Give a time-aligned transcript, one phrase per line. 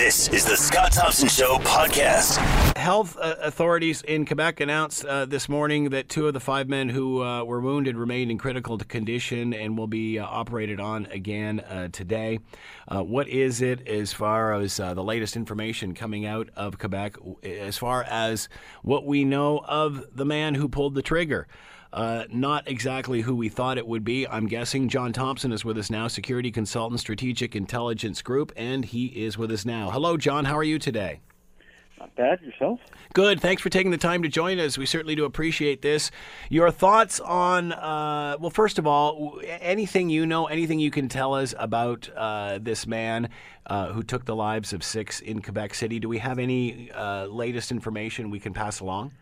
[0.00, 2.38] This is the Scott Thompson Show podcast.
[2.74, 6.88] Health uh, authorities in Quebec announced uh, this morning that two of the five men
[6.88, 11.60] who uh, were wounded remain in critical condition and will be uh, operated on again
[11.60, 12.38] uh, today.
[12.88, 17.76] Uh, what is it as far as the latest information coming out of Quebec, as
[17.76, 18.48] far as
[18.82, 21.46] what we know of the man who pulled the trigger?
[21.92, 24.26] Uh, not exactly who we thought it would be.
[24.26, 29.06] I'm guessing John Thompson is with us now, security consultant, strategic intelligence group, and he
[29.06, 29.90] is with us now.
[29.90, 30.44] Hello, John.
[30.44, 31.20] How are you today?
[31.98, 32.40] Not bad.
[32.40, 32.80] Yourself?
[33.12, 33.40] Good.
[33.40, 34.78] Thanks for taking the time to join us.
[34.78, 36.10] We certainly do appreciate this.
[36.48, 41.34] Your thoughts on, uh, well, first of all, anything you know, anything you can tell
[41.34, 43.28] us about uh, this man
[43.66, 45.98] uh, who took the lives of six in Quebec City?
[45.98, 49.12] Do we have any uh, latest information we can pass along?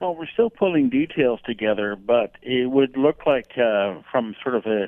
[0.00, 4.64] Well, we're still pulling details together, but it would look like, uh, from sort of
[4.66, 4.86] a,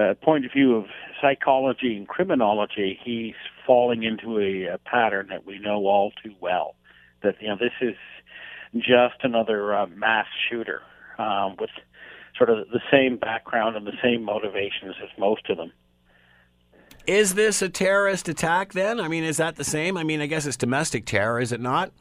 [0.00, 0.84] a point of view of
[1.20, 3.34] psychology and criminology, he's
[3.66, 6.76] falling into a, a pattern that we know all too well.
[7.22, 7.96] That you know, this is
[8.76, 10.82] just another uh, mass shooter
[11.18, 11.70] um, with
[12.36, 15.72] sort of the same background and the same motivations as most of them.
[17.06, 19.00] Is this a terrorist attack then?
[19.00, 19.96] I mean, is that the same?
[19.96, 21.92] I mean, I guess it's domestic terror, is it not?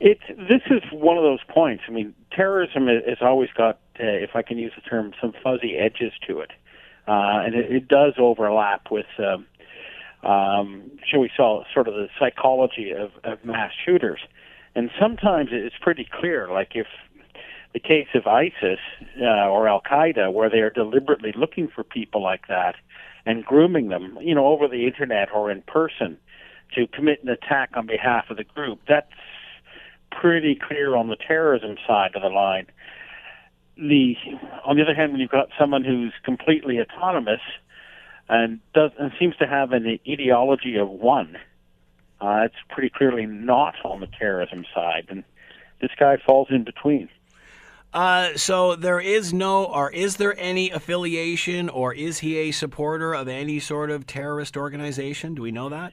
[0.00, 1.84] It's this is one of those points.
[1.88, 5.76] I mean, terrorism has always got, uh, if I can use the term, some fuzzy
[5.76, 6.50] edges to it,
[7.06, 9.46] uh, and it, it does overlap with, um,
[10.28, 14.20] um, shall we say, sort of the psychology of, of mass shooters.
[14.74, 16.88] And sometimes it's pretty clear, like if
[17.72, 18.78] the case of ISIS
[19.20, 22.74] uh, or Al Qaeda, where they are deliberately looking for people like that
[23.26, 26.18] and grooming them, you know, over the internet or in person
[26.74, 28.80] to commit an attack on behalf of the group.
[28.88, 29.10] That's
[30.20, 32.66] pretty clear on the terrorism side of the line.
[33.76, 34.14] The
[34.64, 37.40] on the other hand, when you've got someone who's completely autonomous
[38.28, 41.36] and does and seems to have an ideology of one,
[42.20, 45.24] uh, it's pretty clearly not on the terrorism side, and
[45.80, 47.08] this guy falls in between.
[47.92, 53.14] Uh, so there is no, or is there any affiliation, or is he a supporter
[53.14, 55.34] of any sort of terrorist organization?
[55.34, 55.92] Do we know that?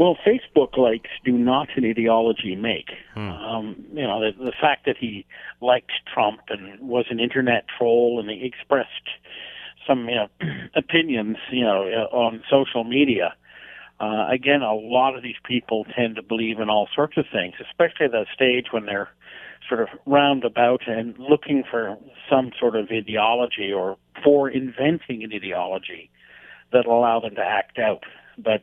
[0.00, 2.88] Well, Facebook likes do not an ideology make.
[3.12, 3.28] Hmm.
[3.28, 5.26] Um, you know, the, the fact that he
[5.60, 9.10] liked Trump and was an internet troll and he expressed
[9.86, 10.28] some you know,
[10.74, 13.34] opinions, you know, uh, on social media.
[14.00, 17.56] Uh, again, a lot of these people tend to believe in all sorts of things,
[17.60, 19.10] especially at the stage when they're
[19.68, 21.98] sort of roundabout and looking for
[22.30, 26.08] some sort of ideology or for inventing an ideology
[26.72, 28.04] that'll allow them to act out.
[28.38, 28.62] But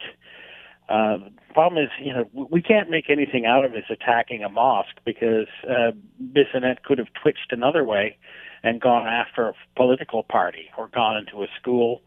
[0.89, 4.49] uh, the problem is, you know, we can't make anything out of his attacking a
[4.49, 8.17] mosque because uh, Bissonnette could have twitched another way
[8.63, 12.01] and gone after a political party or gone into a school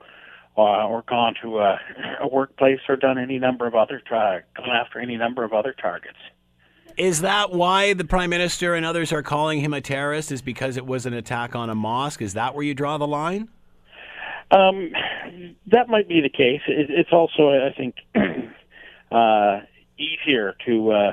[0.56, 1.78] uh, or gone to a,
[2.20, 5.74] a workplace or done any number of other tra- gone after any number of other
[5.80, 6.18] targets.
[6.96, 10.32] Is that why the prime minister and others are calling him a terrorist?
[10.32, 12.20] Is because it was an attack on a mosque?
[12.20, 13.48] Is that where you draw the line?
[14.50, 14.90] Um,
[15.70, 16.60] that might be the case.
[16.66, 17.94] It, it's also, I think,
[19.10, 19.60] uh,
[19.98, 21.12] easier to uh,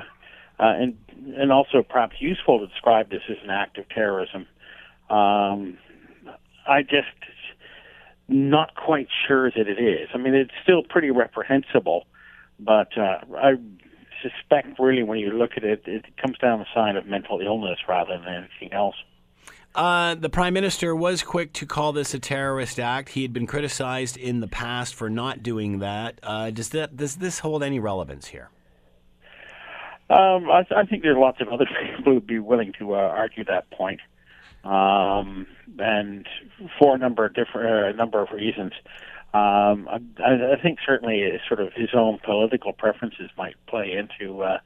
[0.58, 0.96] uh, and
[1.36, 4.46] and also perhaps useful to describe this as an act of terrorism.
[5.10, 5.78] Um,
[6.66, 7.06] I just
[8.28, 10.08] not quite sure that it is.
[10.14, 12.06] I mean, it's still pretty reprehensible,
[12.60, 13.54] but uh, I
[14.22, 17.78] suspect really when you look at it, it comes down the sign of mental illness
[17.88, 18.96] rather than anything else.
[19.74, 23.10] Uh, the prime minister was quick to call this a terrorist act.
[23.10, 26.18] He had been criticized in the past for not doing that.
[26.22, 28.50] Uh, does that does this hold any relevance here?
[30.10, 32.94] Um, I, I, think there are lots of other people who would be willing to
[32.94, 34.00] uh, argue that point,
[34.64, 35.46] um,
[35.78, 36.26] and
[36.78, 38.72] for a number of different uh, a number of reasons.
[39.34, 44.58] Um, I, I, think certainly sort of his own political preferences might play into uh,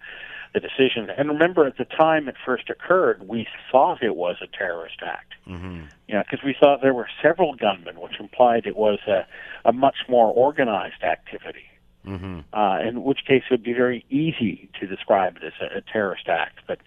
[0.55, 1.09] the decision.
[1.17, 5.33] And remember, at the time it first occurred, we thought it was a terrorist act.
[5.49, 5.83] Mm-hmm.
[6.09, 9.27] You know, because we thought there were several gunmen, which implied it was a,
[9.65, 11.65] a much more organized activity.
[12.07, 12.41] Mm-hmm.
[12.53, 15.81] Uh, in which case, it would be very easy to describe it as a, a
[15.81, 16.61] terrorist act.
[16.67, 16.81] But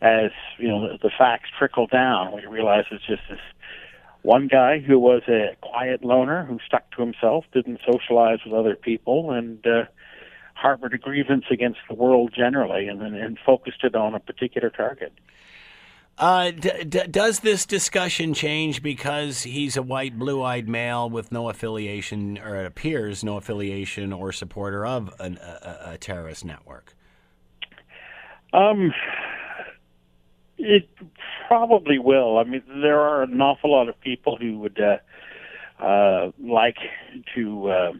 [0.00, 3.40] as you know, the, the facts trickle down, we realize it's just this
[4.22, 8.76] one guy who was a quiet loner who stuck to himself, didn't socialize with other
[8.76, 9.84] people, and uh,
[10.58, 15.12] harbored a grievance against the world generally and, and focused it on a particular target.
[16.18, 21.48] Uh, d- d- does this discussion change because he's a white, blue-eyed male with no
[21.48, 26.96] affiliation, or it appears no affiliation or supporter of an, a, a, terrorist network?
[28.52, 28.92] Um,
[30.56, 30.88] it
[31.46, 32.38] probably will.
[32.38, 36.78] I mean, there are an awful lot of people who would uh, uh, like
[37.36, 37.92] to.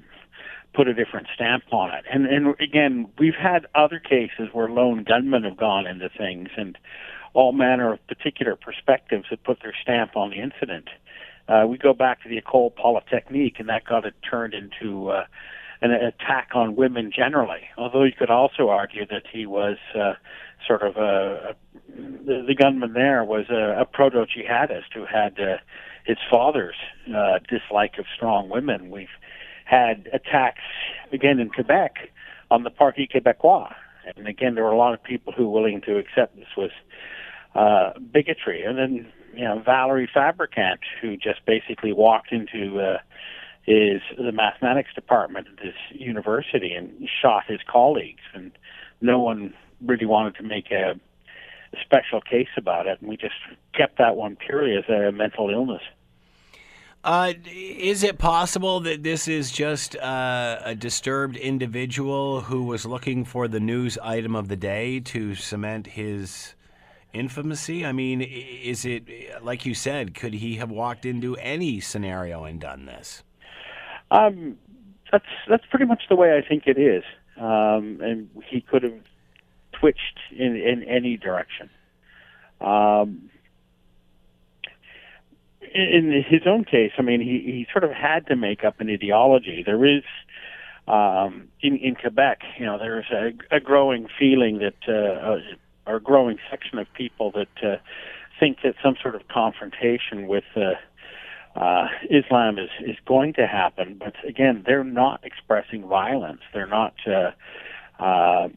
[0.78, 2.04] Put a different stamp on it.
[2.08, 6.78] And and again, we've had other cases where lone gunmen have gone into things and
[7.34, 10.88] all manner of particular perspectives have put their stamp on the incident.
[11.48, 15.25] Uh, we go back to the Ecole Polytechnique, and that got it turned into uh,
[15.80, 17.62] an attack on women generally.
[17.76, 20.14] Although you could also argue that he was uh,
[20.66, 21.54] sort of a, a
[22.25, 25.56] the, the gunman there was a, a proto jihadist who had uh,
[26.04, 26.76] his father's
[27.14, 28.90] uh, dislike of strong women.
[28.90, 29.08] We've
[29.69, 30.62] had attacks
[31.12, 32.11] again in Quebec
[32.50, 33.75] on the Parti Québécois,
[34.17, 36.70] and again there were a lot of people who were willing to accept this was
[37.55, 38.62] uh, bigotry.
[38.62, 42.99] And then you know Valery Fabrikant, who just basically walked into uh,
[43.62, 48.53] his the mathematics department at this university and shot his colleagues, and
[49.03, 49.53] no one
[49.85, 50.99] really wanted to make a,
[51.82, 53.35] special case about it, and we just
[53.75, 55.82] kept that one purely as a mental illness.
[57.05, 63.25] Uh, is it possible that this is just uh, a disturbed individual who was looking
[63.25, 66.55] for the news item of the day to cement his
[67.15, 67.87] infamousy?
[67.87, 69.05] I mean, is it
[69.43, 70.15] like you said?
[70.15, 73.23] Could he have walked into any scenario and done this?
[74.11, 74.59] Um,
[75.12, 77.05] that's that's pretty much the way I think it is,
[77.39, 79.00] um, and he could have
[79.73, 81.71] twitched in in any direction.
[82.61, 83.31] Um,
[85.75, 88.91] in, his own case, I mean, he he sort of had to make up an
[88.91, 89.62] ideology.
[89.65, 90.03] There is.
[90.87, 95.37] Um, in, in Quebec, you know, there's a, a growing feeling that uh,
[95.88, 97.76] or a growing section of people that uh,
[98.38, 103.97] think that some sort of confrontation with uh, uh, Islam is is going to happen.
[103.99, 106.43] But again, they're not expressing violence.
[106.53, 107.31] They're not uh,
[108.03, 108.49] uh,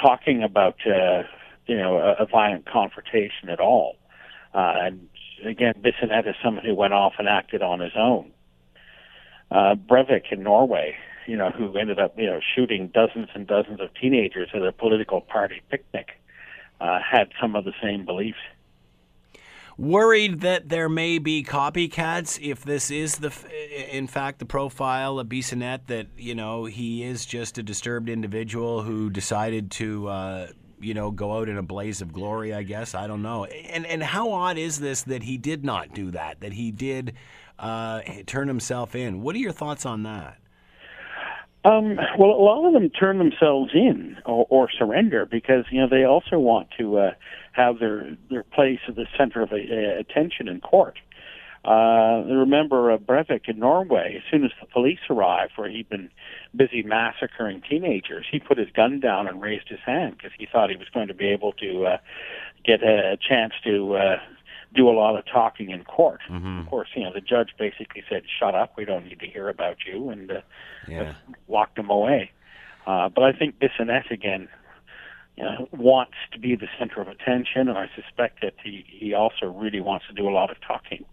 [0.00, 1.22] talking about uh,
[1.66, 3.96] you know a, a violent confrontation at all.
[4.54, 5.08] Uh, and
[5.44, 8.32] again, Bissonnette is someone who went off and acted on his own.
[9.50, 10.96] Uh, Breivik in Norway,
[11.26, 14.72] you know, who ended up you know shooting dozens and dozens of teenagers at a
[14.72, 16.08] political party picnic
[16.80, 18.38] uh, had some of the same beliefs.
[19.76, 23.32] Worried that there may be copycats if this is the,
[23.92, 28.82] in fact, the profile of Bissonnette that you know he is just a disturbed individual
[28.82, 30.46] who decided to, uh,
[30.80, 32.54] you know, go out in a blaze of glory.
[32.54, 33.44] I guess I don't know.
[33.44, 36.40] And and how odd is this that he did not do that?
[36.40, 37.14] That he did
[37.58, 39.22] uh, turn himself in.
[39.22, 40.38] What are your thoughts on that?
[41.64, 45.88] Um, well, a lot of them turn themselves in or, or surrender because you know
[45.88, 47.10] they also want to uh,
[47.52, 50.98] have their their place at the center of a, a attention in court.
[51.68, 56.08] Uh, remember uh, Breivik in Norway, as soon as the police arrived, where he'd been
[56.56, 60.70] busy massacring teenagers, he put his gun down and raised his hand because he thought
[60.70, 61.98] he was going to be able to uh,
[62.64, 64.16] get a chance to uh,
[64.74, 66.20] do a lot of talking in court.
[66.30, 66.60] Mm-hmm.
[66.60, 69.50] Of course, you know the judge basically said, "Shut up, we don't need to hear
[69.50, 70.40] about you," and uh,
[70.88, 71.12] Yeah.
[71.48, 72.30] locked him away.
[72.86, 74.48] Uh, but I think Bissonnette again
[75.36, 79.12] you know, wants to be the center of attention, and I suspect that he he
[79.12, 81.04] also really wants to do a lot of talking.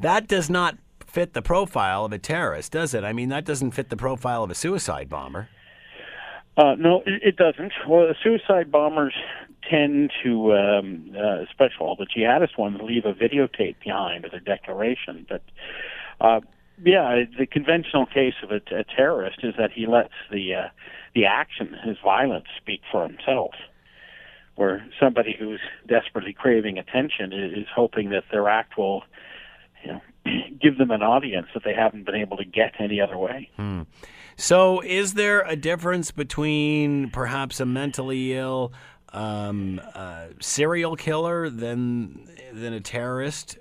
[0.00, 0.76] That does not
[1.06, 3.04] fit the profile of a terrorist, does it?
[3.04, 5.48] I mean, that doesn't fit the profile of a suicide bomber.
[6.56, 7.72] Uh, no, it, doesn't.
[7.88, 9.14] Well, suicide bombers
[9.68, 14.40] tend to, um, uh, especially all the jihadist ones, leave a videotape behind of their
[14.40, 15.26] declaration.
[15.28, 15.42] But
[16.20, 16.40] uh,
[16.82, 20.68] yeah, the conventional case of a, a terrorist is that he lets the uh,
[21.14, 23.52] the action, his violence, speak for himself.
[24.56, 29.02] Where somebody who's desperately craving attention is, is hoping that their act will,
[29.84, 29.92] you
[30.26, 33.50] know, give them an audience that they haven't been able to get any other way.
[34.36, 38.72] So, is there a difference between perhaps a mentally ill
[39.12, 43.58] um, uh, serial killer than than a terrorist?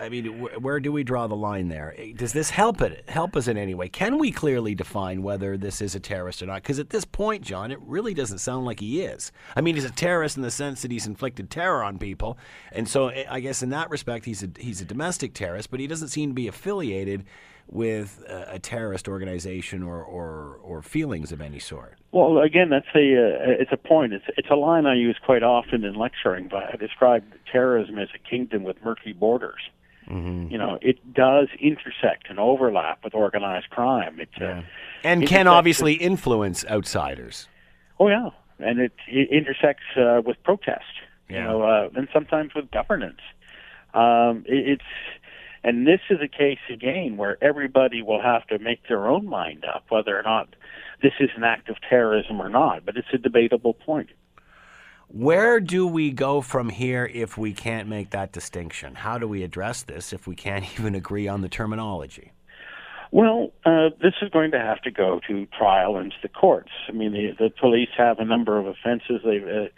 [0.00, 1.94] I mean, wh- where do we draw the line there?
[2.16, 3.88] Does this help it help us in any way?
[3.88, 6.62] Can we clearly define whether this is a terrorist or not?
[6.62, 9.32] Because at this point, John, it really doesn't sound like he is.
[9.56, 12.38] I mean, he's a terrorist in the sense that he's inflicted terror on people,
[12.72, 15.80] and so I- I guess in that respect, he's a he's a domestic terrorist, but
[15.80, 17.24] he doesn't seem to be affiliated
[17.70, 21.98] with a, a terrorist organization or, or or feelings of any sort.
[22.12, 24.12] Well, again, that's a uh, it's a point.
[24.14, 26.48] It's it's a line I use quite often in lecturing.
[26.48, 29.60] But I describe terrorism as a kingdom with murky borders.
[30.10, 30.50] Mm-hmm.
[30.50, 34.18] You know, it does intersect and overlap with organized crime.
[34.20, 34.62] It, uh,
[35.04, 37.48] And can obviously influence outsiders.
[38.00, 40.84] oh yeah, and it, it intersects uh, with protest.
[41.28, 41.36] Yeah.
[41.36, 43.20] You know, uh, and sometimes with governance.
[43.94, 44.82] Um, it, it's
[45.64, 49.64] and this is a case again where everybody will have to make their own mind
[49.64, 50.48] up whether or not
[51.02, 52.86] this is an act of terrorism or not.
[52.86, 54.10] But it's a debatable point.
[55.08, 58.94] Where do we go from here if we can't make that distinction?
[58.94, 62.32] How do we address this if we can't even agree on the terminology?
[63.10, 66.68] Well, uh, this is going to have to go to trial and to the courts.
[66.90, 69.68] I mean, the, the police have a number of offenses, they've uh,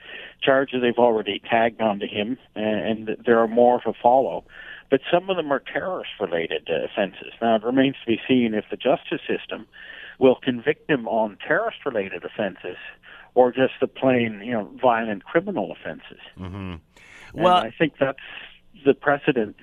[0.43, 4.45] charges they've already tagged onto him, and, and there are more to follow.
[4.91, 7.33] But some of them are terrorist-related uh, offenses.
[7.41, 9.69] Now, it remains to be seen if the justice system
[10.19, 12.77] will convict him on terrorist-related offenses
[13.35, 16.21] or just the plain, you know, violent criminal offenses.
[16.39, 16.75] Mm-hmm.
[17.35, 18.19] Well, I think that's
[18.85, 19.57] the precedent.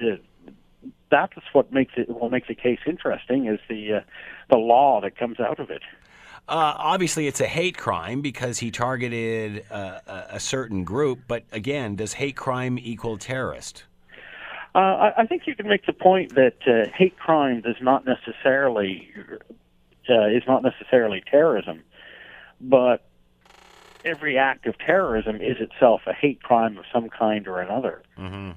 [1.10, 4.00] That's what makes it will make the case interesting is the uh,
[4.50, 5.82] the law that comes out of it.
[6.50, 11.20] Uh, obviously, it's a hate crime because he targeted uh, a certain group.
[11.28, 13.84] But again, does hate crime equal terrorist?
[14.74, 18.06] Uh, I, I, think you can make the point that uh, hate crime does not
[18.06, 19.10] necessarily
[20.10, 21.84] uh, is not necessarily terrorism,
[22.62, 23.07] but
[24.06, 28.02] every act of terrorism is itself a hate crime of some kind or another.
[28.18, 28.52] Mm-hmm.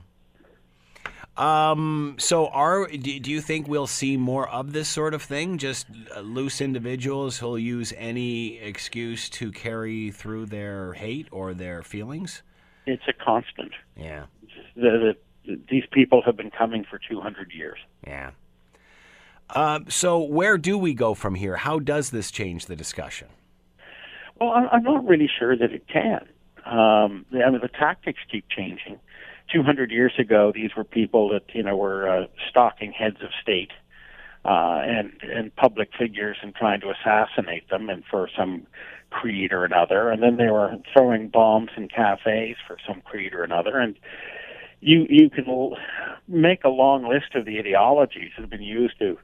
[1.40, 5.56] Um, so, are do you think we'll see more of this sort of thing?
[5.56, 11.82] Just uh, loose individuals who'll use any excuse to carry through their hate or their
[11.82, 12.42] feelings?
[12.84, 13.72] It's a constant.
[13.96, 14.26] Yeah.
[14.74, 15.14] The,
[15.46, 17.78] the, these people have been coming for 200 years.
[18.06, 18.32] Yeah.
[19.48, 21.56] Uh, so, where do we go from here?
[21.56, 23.28] How does this change the discussion?
[24.40, 26.26] Well, I'm not really sure that it can.
[26.64, 28.98] Um, I mean, the tactics keep changing.
[29.52, 33.70] 200 years ago, these were people that you know were uh, stalking heads of state
[34.44, 38.66] uh, and and public figures and trying to assassinate them, and for some
[39.10, 40.08] creed or another.
[40.08, 43.78] And then they were throwing bombs in cafes for some creed or another.
[43.78, 43.96] And
[44.80, 45.76] you you can l-
[46.28, 49.18] make a long list of the ideologies that have been used to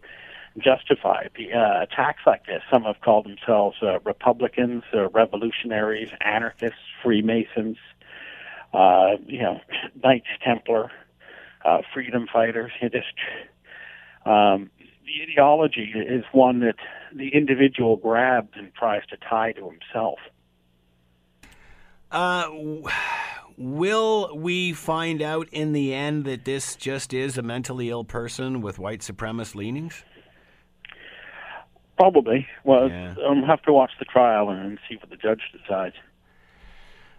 [0.58, 2.62] justify the uh, attacks like this.
[2.70, 7.76] Some have called themselves uh, Republicans, uh, revolutionaries, anarchists, Freemasons,
[8.72, 9.60] uh, you know,
[10.02, 10.90] Knights Templar,
[11.64, 12.72] uh, freedom fighters.
[12.80, 13.06] Just
[14.24, 14.70] um,
[15.04, 16.76] the ideology is one that
[17.14, 20.18] the individual grabs and tries to tie to himself.
[22.10, 22.50] Uh,
[23.56, 28.60] will we find out in the end that this just is a mentally ill person
[28.60, 30.04] with white supremacist leanings?
[31.96, 32.46] Probably.
[32.64, 33.14] Well, yeah.
[33.26, 35.94] I'll have to watch the trial and see what the judge decides.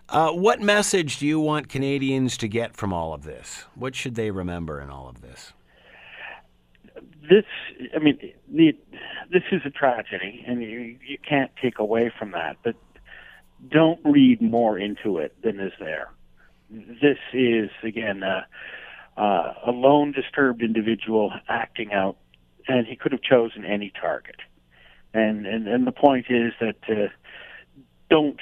[0.09, 3.65] Uh, what message do you want Canadians to get from all of this?
[3.75, 5.53] What should they remember in all of this?
[7.29, 7.43] This,
[7.93, 8.17] I mean,
[8.47, 8.77] the,
[9.31, 12.55] this is a tragedy, and you you can't take away from that.
[12.63, 12.75] But
[13.69, 16.09] don't read more into it than is there.
[16.69, 18.43] This is again uh,
[19.17, 22.15] uh, a lone, disturbed individual acting out,
[22.67, 24.37] and he could have chosen any target.
[25.13, 27.07] And and and the point is that uh,
[28.09, 28.39] don't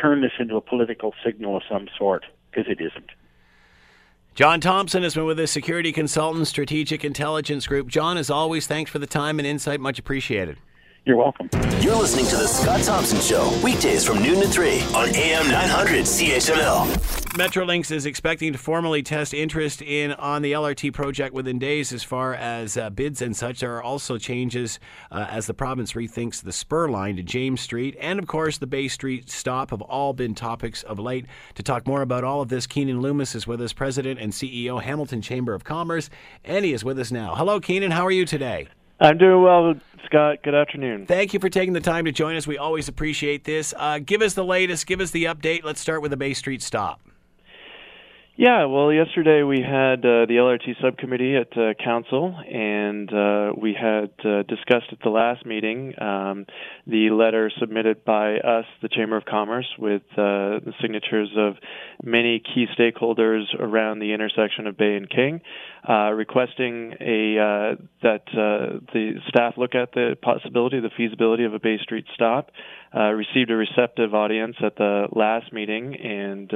[0.00, 3.10] turn this into a political signal of some sort because it isn't.
[4.34, 7.88] John Thompson has been with us, security consultant, strategic intelligence group.
[7.88, 9.80] John, as always, thanks for the time and insight.
[9.80, 10.56] Much appreciated.
[11.06, 11.48] You're welcome.
[11.80, 16.04] You're listening to The Scott Thompson Show, weekdays from noon to 3 on AM 900
[16.04, 17.20] CHML.
[17.38, 22.02] Metrolinx is expecting to formally test interest in on the LRT project within days as
[22.02, 23.60] far as uh, bids and such.
[23.60, 24.78] There are also changes
[25.10, 28.66] uh, as the province rethinks the spur line to James Street and, of course, the
[28.66, 31.24] Bay Street stop have all been topics of late.
[31.54, 34.82] To talk more about all of this, Keenan Loomis is with us, President and CEO,
[34.82, 36.10] Hamilton Chamber of Commerce,
[36.44, 37.34] and he is with us now.
[37.34, 37.90] Hello, Keenan.
[37.90, 38.68] How are you today?
[39.00, 40.42] I'm doing well, Scott.
[40.42, 41.06] Good afternoon.
[41.06, 42.46] Thank you for taking the time to join us.
[42.46, 43.72] We always appreciate this.
[43.76, 44.86] Uh, give us the latest.
[44.86, 45.64] Give us the update.
[45.64, 47.00] Let's start with the Bay Street stop.
[48.40, 53.76] Yeah, well, yesterday we had uh, the LRT subcommittee at uh, council, and uh, we
[53.78, 56.46] had uh, discussed at the last meeting um,
[56.86, 61.56] the letter submitted by us, the Chamber of Commerce, with uh, the signatures of
[62.02, 65.42] many key stakeholders around the intersection of Bay and King,
[65.86, 71.76] uh, requesting a that the staff look at the possibility, the feasibility of a Bay
[71.82, 72.52] Street stop.
[72.94, 76.52] Received a receptive audience at the last meeting, and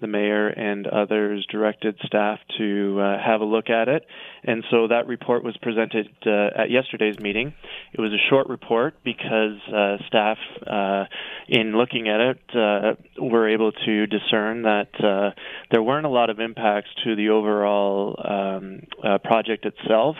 [0.00, 4.04] the mayor and others directed staff to uh, have a look at it.
[4.44, 7.54] And so that report was presented uh, at yesterday's meeting.
[7.92, 11.04] It was a short report because uh, staff, uh,
[11.48, 15.30] in looking at it, uh, were able to discern that uh,
[15.70, 18.82] there weren't a lot of impacts to the overall um,
[19.24, 20.16] project itself.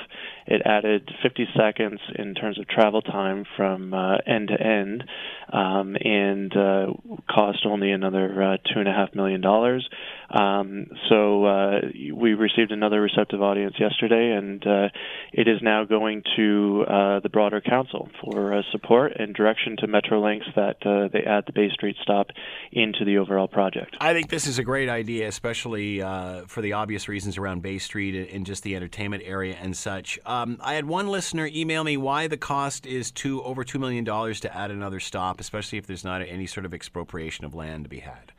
[0.47, 3.93] It added 50 seconds in terms of travel time from
[4.27, 5.05] end to end,
[5.53, 6.53] um, and
[7.29, 9.89] cost only another two and a half million dollars.
[10.31, 11.81] Um, so uh,
[12.13, 14.89] we received another receptive audience yesterday, and uh,
[15.33, 19.87] it is now going to uh, the broader council for uh, support and direction to
[19.87, 22.29] Metrolinx that uh, they add the Bay Street stop
[22.73, 23.97] into the overall project.
[24.01, 27.79] I think this is a great idea, especially uh, for the obvious reasons around Bay
[27.79, 30.19] Street and just the entertainment area and such.
[30.27, 34.05] Um, I had one listener email me why the cost is two over two million
[34.05, 37.85] dollars to add another stop, especially if there's not any sort of expropriation of land
[37.85, 38.33] to be had.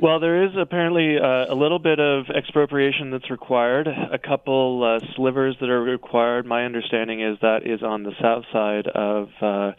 [0.00, 5.06] Well, there is apparently uh, a little bit of expropriation that's required, a couple uh,
[5.14, 6.46] slivers that are required.
[6.46, 9.72] My understanding is that is on the south side of uh,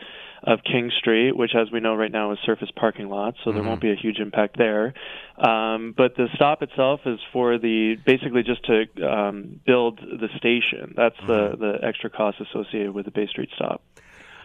[0.43, 3.59] of King Street, which, as we know right now, is surface parking lot, so mm-hmm.
[3.59, 4.93] there won't be a huge impact there.
[5.37, 10.93] Um, but the stop itself is for the basically just to um, build the station.
[10.95, 11.61] That's mm-hmm.
[11.61, 13.81] the the extra cost associated with the Bay Street stop.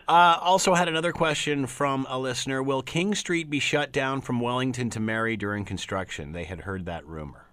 [0.08, 4.40] Uh, also, had another question from a listener Will King Street be shut down from
[4.40, 6.32] Wellington to Mary during construction?
[6.32, 7.44] They had heard that rumor.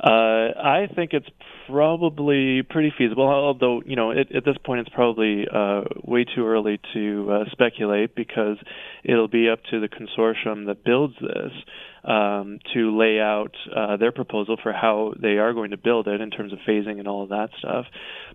[0.00, 1.28] Uh, I think it's
[1.68, 6.44] probably pretty feasible, although, you know, it, at this point it's probably uh, way too
[6.44, 8.56] early to uh, speculate because
[9.04, 11.52] it'll be up to the consortium that builds this
[12.04, 16.20] um, to lay out uh, their proposal for how they are going to build it
[16.20, 17.86] in terms of phasing and all of that stuff.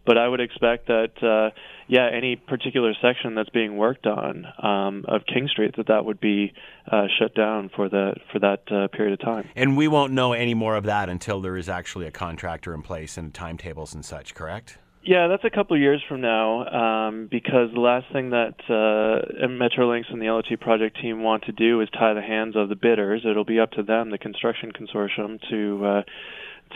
[0.05, 1.55] But I would expect that, uh,
[1.87, 6.19] yeah, any particular section that's being worked on um, of King Street that that would
[6.19, 6.53] be
[6.91, 9.49] uh, shut down for the for that uh, period of time.
[9.55, 12.81] And we won't know any more of that until there is actually a contractor in
[12.81, 14.33] place and timetables and such.
[14.33, 14.77] Correct?
[15.01, 19.47] Yeah, that's a couple of years from now, um, because the last thing that uh,
[19.47, 22.75] Metrolinx and the LRT project team want to do is tie the hands of the
[22.75, 23.21] bidders.
[23.25, 26.01] It'll be up to them, the construction consortium, to uh,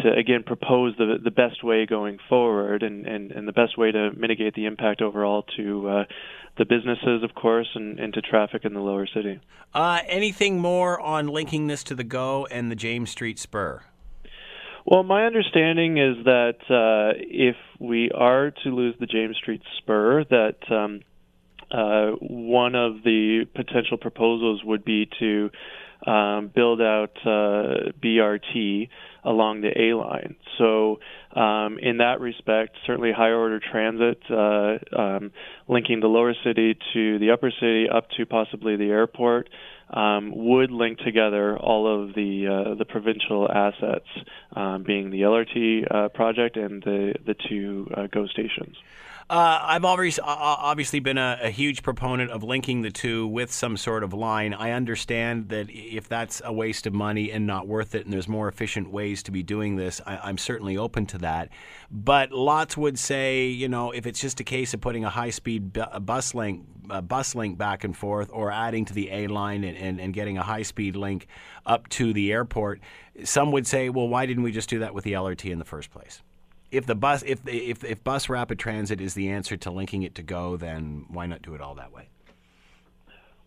[0.01, 3.91] to again propose the the best way going forward and, and, and the best way
[3.91, 6.03] to mitigate the impact overall to uh,
[6.57, 9.39] the businesses, of course, and, and to traffic in the lower city.
[9.73, 13.83] Uh, anything more on linking this to the GO and the James Street Spur?
[14.85, 20.25] Well, my understanding is that uh, if we are to lose the James Street Spur,
[20.25, 21.01] that um,
[21.71, 25.49] uh, one of the potential proposals would be to
[26.05, 28.89] um, build out uh, BRT
[29.23, 30.35] along the A line.
[30.57, 30.99] So,
[31.33, 35.31] um, in that respect, certainly higher order transit, uh, um,
[35.69, 39.49] linking the lower city to the upper city up to possibly the airport,
[39.93, 44.07] um, would link together all of the uh, the provincial assets,
[44.55, 48.75] um, being the LRT uh, project and the the two uh, GO stations.
[49.29, 53.77] Uh, I've always obviously been a, a, huge proponent of linking the two with some
[53.77, 54.53] sort of line.
[54.53, 58.27] I understand that if that's a waste of money and not worth it, and there's
[58.27, 61.49] more efficient ways to be doing this, I, am certainly open to that.
[61.89, 65.71] But lots would say, you know, if it's just a case of putting a high-speed
[66.01, 66.65] bus link,
[67.07, 70.37] bus link back and forth, or adding to the A line and, and, and getting
[70.37, 71.27] a high-speed link
[71.65, 72.81] up to the airport,
[73.23, 75.65] some would say, well, why didn't we just do that with the LRT in the
[75.65, 76.21] first place?
[76.73, 80.15] If the bus if if if bus rapid transit is the answer to linking it
[80.15, 82.09] to GO, then why not do it all that way?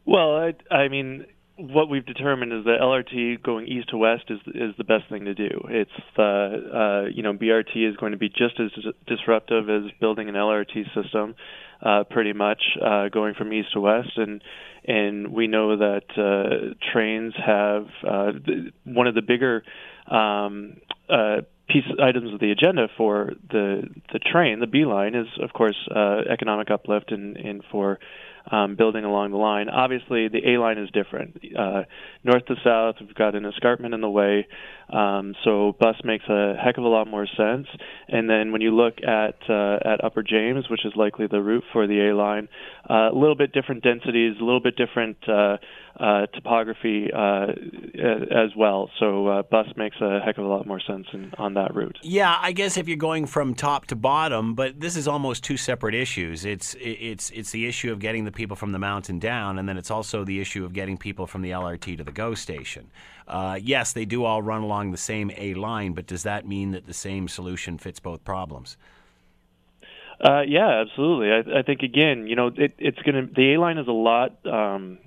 [0.05, 4.39] Well, I, I mean, what we've determined is that LRT going east to west is
[4.55, 5.67] is the best thing to do.
[5.69, 8.71] It's uh, uh, you know BRT is going to be just as
[9.07, 11.35] disruptive as building an LRT system,
[11.83, 14.43] uh, pretty much uh, going from east to west, and
[14.85, 18.33] and we know that uh, trains have uh,
[18.85, 19.65] one of the bigger
[20.09, 20.77] um,
[21.09, 25.53] uh, piece items of the agenda for the the train, the B line, is of
[25.53, 27.99] course uh, economic uplift and, and for
[28.51, 29.69] um, building along the line.
[29.69, 31.41] Obviously, the A line is different.
[31.59, 31.83] Uh,
[32.23, 34.47] north to south, we've got an escarpment in the way,
[34.89, 37.67] um, so bus makes a heck of a lot more sense.
[38.09, 41.65] And then when you look at uh, at Upper James, which is likely the route
[41.73, 42.49] for the A line,
[42.89, 45.57] uh, a little bit different densities, a little bit different uh,
[45.99, 47.47] uh, topography uh,
[48.31, 48.91] as well.
[49.01, 51.99] So bus makes a heck of a lot more sense in, on that route.
[52.03, 55.57] Yeah, I guess if you're going from top to bottom, but this is almost two
[55.57, 56.45] separate issues.
[56.45, 59.77] It's it's it's the issue of getting the people from the mountain down, and then
[59.77, 62.91] it's also the issue of getting people from the LRT to the GO station.
[63.27, 66.71] Uh, yes, they do all run along the same A line, but does that mean
[66.73, 68.77] that the same solution fits both problems?
[70.21, 71.31] Uh, yeah, absolutely.
[71.31, 73.93] I, I think again, you know, it, it's going to the A line is a
[73.93, 74.47] lot.
[74.47, 74.99] Um,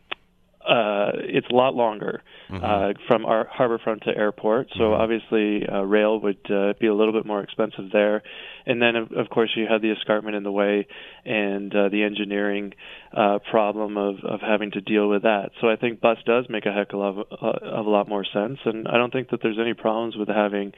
[0.68, 2.64] uh, it's a lot longer mm-hmm.
[2.64, 4.68] uh, from our harborfront to airport.
[4.74, 5.02] So mm-hmm.
[5.02, 8.24] obviously, uh, rail would uh, be a little bit more expensive there.
[8.66, 10.88] And then, of, of course, you have the escarpment in the way
[11.26, 12.74] and uh, the engineering
[13.16, 15.52] uh, problem of, of having to deal with that.
[15.62, 18.10] So I think bus does make a heck of a, lot, uh, of a lot
[18.10, 18.60] more sense.
[18.66, 20.74] And I don't think that there's any problems with having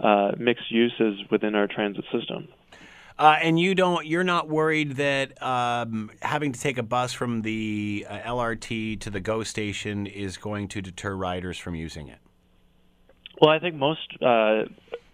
[0.00, 2.48] uh, mixed uses within our transit system.
[3.18, 7.42] Uh, and you don't, you're not worried that um, having to take a bus from
[7.42, 12.18] the uh, LRT to the GO station is going to deter riders from using it.
[13.40, 14.64] Well, I think most uh,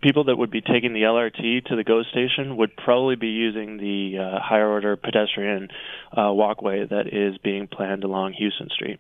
[0.02, 3.76] people that would be taking the LRT to the GO station would probably be using
[3.78, 5.68] the uh, higher order pedestrian
[6.10, 8.98] uh, walkway that is being planned along Hughson Street.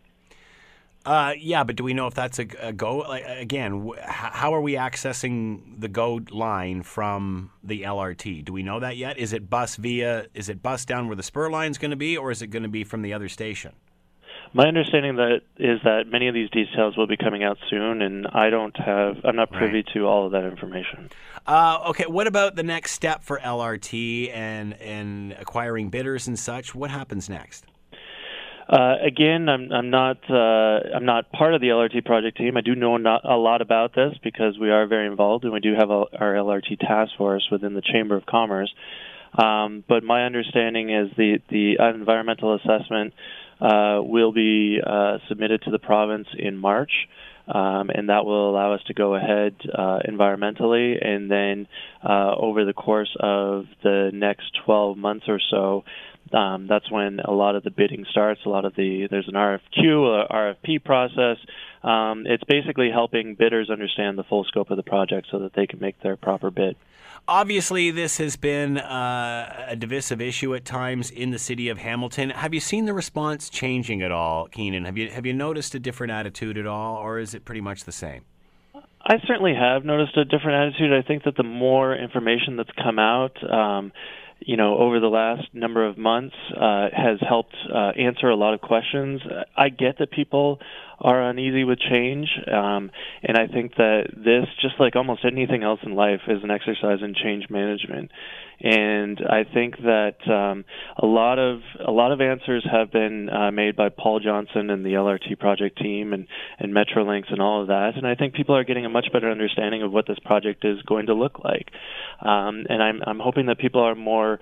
[1.04, 2.98] Uh, yeah, but do we know if that's a, a go?
[2.98, 8.44] Like, again, wh- how are we accessing the GO line from the LRT?
[8.44, 9.18] Do we know that yet?
[9.18, 10.26] Is it bus via?
[10.34, 12.48] Is it bus down where the spur line is going to be, or is it
[12.48, 13.72] going to be from the other station?
[14.54, 18.26] My understanding that is that many of these details will be coming out soon, and
[18.28, 19.88] I don't have, I'm not privy Right.
[19.94, 21.08] to all of that information.
[21.46, 26.74] Uh, okay, what about the next step for LRT and and acquiring bidders and such?
[26.74, 27.64] What happens next?
[28.72, 32.56] Uh, again, I'm, I'm not uh, I'm not part of the LRT project team.
[32.56, 35.60] I do know not a lot about this because we are very involved, and we
[35.60, 38.72] do have a, our LRT task force within the Chamber of Commerce.
[39.36, 43.12] Um, but my understanding is the the environmental assessment
[43.60, 46.92] uh, will be uh, submitted to the province in March.
[47.46, 51.66] Um, and that will allow us to go ahead uh, environmentally, and then
[52.08, 55.82] uh, over the course of the next 12 months or so,
[56.34, 58.40] um, that's when a lot of the bidding starts.
[58.46, 61.36] A lot of the there's an RFQ, a RFP process.
[61.82, 65.66] Um, it's basically helping bidders understand the full scope of the project so that they
[65.66, 66.76] can make their proper bid.
[67.28, 72.30] Obviously, this has been uh, a divisive issue at times in the city of Hamilton.
[72.30, 74.84] Have you seen the response changing at all, Keenan?
[74.86, 77.84] Have you have you noticed a different attitude at all, or is it pretty much
[77.84, 78.24] the same?
[79.04, 80.92] I certainly have noticed a different attitude.
[80.92, 83.92] I think that the more information that's come out, um,
[84.46, 88.54] you know, over the last number of months, uh, has helped uh, answer a lot
[88.54, 89.20] of questions.
[89.56, 90.60] I get that people
[91.02, 92.90] are uneasy with change, um,
[93.22, 96.98] and I think that this, just like almost anything else in life, is an exercise
[97.02, 98.10] in change management.
[98.60, 100.64] And I think that um,
[100.96, 104.86] a lot of a lot of answers have been uh, made by Paul Johnson and
[104.86, 106.28] the LRT project team and
[106.60, 107.96] and Metrolinx and all of that.
[107.96, 110.80] And I think people are getting a much better understanding of what this project is
[110.82, 111.70] going to look like.
[112.20, 114.38] Um, and I'm I'm hoping that people are more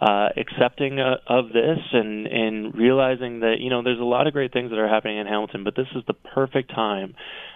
[0.00, 4.32] uh, accepting uh, of this and and realizing that you know there's a lot of
[4.32, 7.14] great things that are happening in Hamilton, but this is the perfect time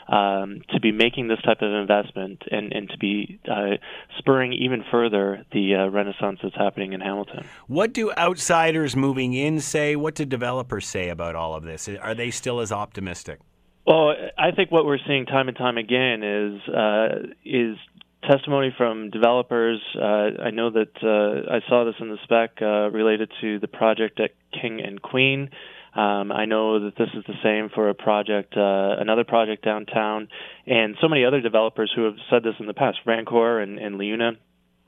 [0.09, 3.77] um, to be making this type of investment and and to be uh,
[4.18, 7.44] spurring even further the uh, renaissance that's happening in Hamilton.
[7.66, 9.96] What do outsiders moving in say?
[9.96, 11.88] What do developers say about all of this?
[11.88, 13.40] Are they still as optimistic?
[13.85, 17.09] Well, I think what we're seeing time and time again is uh,
[17.44, 17.77] is
[18.26, 19.81] testimony from developers.
[19.94, 23.68] Uh, I know that uh, I saw this in the spec uh, related to the
[23.68, 25.50] project at King and Queen.
[25.94, 30.28] Um, I know that this is the same for a project, uh, another project downtown,
[30.66, 33.96] and so many other developers who have said this in the past, Vrancor and, and
[33.98, 34.37] LIUNA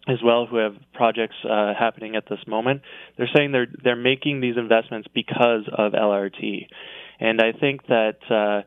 [0.08, 2.82] as well who have projects uh, happening at this moment.
[3.16, 6.66] They're saying they're they're making these investments because of LRT,
[7.18, 8.18] and I think that.
[8.30, 8.62] Uh,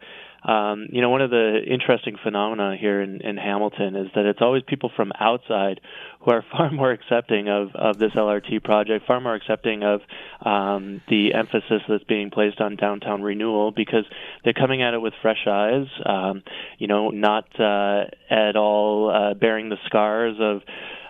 [0.45, 4.41] um, you know, one of the interesting phenomena here in, in Hamilton is that it's
[4.41, 5.79] always people from outside
[6.23, 10.01] who are far more accepting of, of this LRT project, far more accepting of
[10.45, 14.05] um, the emphasis that's being placed on downtown renewal because
[14.43, 16.43] they're coming at it with fresh eyes, um,
[16.77, 20.61] you know, not uh, at all uh, bearing the scars of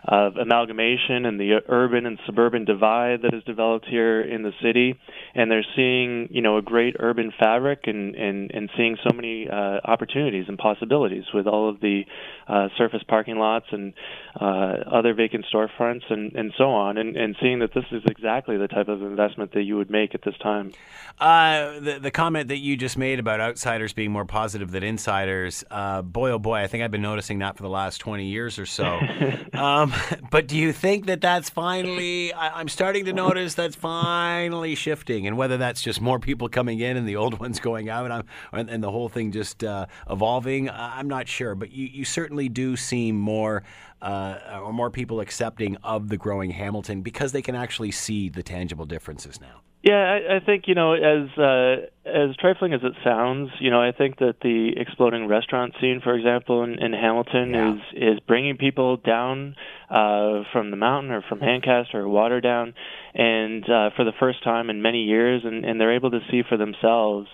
[0.05, 4.99] of amalgamation and the urban and suburban divide that has developed here in the city,
[5.33, 9.47] and they're seeing you know a great urban fabric and and, and seeing so many
[9.49, 12.01] uh, opportunities and possibilities with all of the
[12.47, 13.93] uh, surface parking lots and
[14.39, 18.57] uh, other vacant storefronts and and so on, and and seeing that this is exactly
[18.57, 20.71] the type of investment that you would make at this time.
[21.19, 25.63] Uh, the the comment that you just made about outsiders being more positive than insiders,
[25.69, 28.57] uh, boy oh boy, I think I've been noticing that for the last twenty years
[28.57, 28.99] or so.
[29.53, 29.93] um,
[30.31, 32.33] but do you think that that's finally?
[32.33, 36.79] I, I'm starting to notice that's finally shifting, and whether that's just more people coming
[36.79, 39.87] in and the old ones going out, I'm, and, and the whole thing just uh,
[40.09, 40.69] evolving.
[40.69, 43.63] I'm not sure, but you, you certainly do seem more.
[44.03, 48.43] Uh, or more people accepting of the growing Hamilton because they can actually see the
[48.43, 49.61] tangible differences now.
[49.83, 53.81] Yeah, I, I think you know, as uh, as trifling as it sounds, you know,
[53.81, 57.73] I think that the exploding restaurant scene, for example, in, in Hamilton, Yeah.
[57.75, 59.55] is is bringing people down
[59.89, 62.73] uh, from the mountain or from Ancaster or Waterdown,
[63.13, 66.43] and uh, for the first time in many years, and, and they're able to see
[66.47, 67.27] for themselves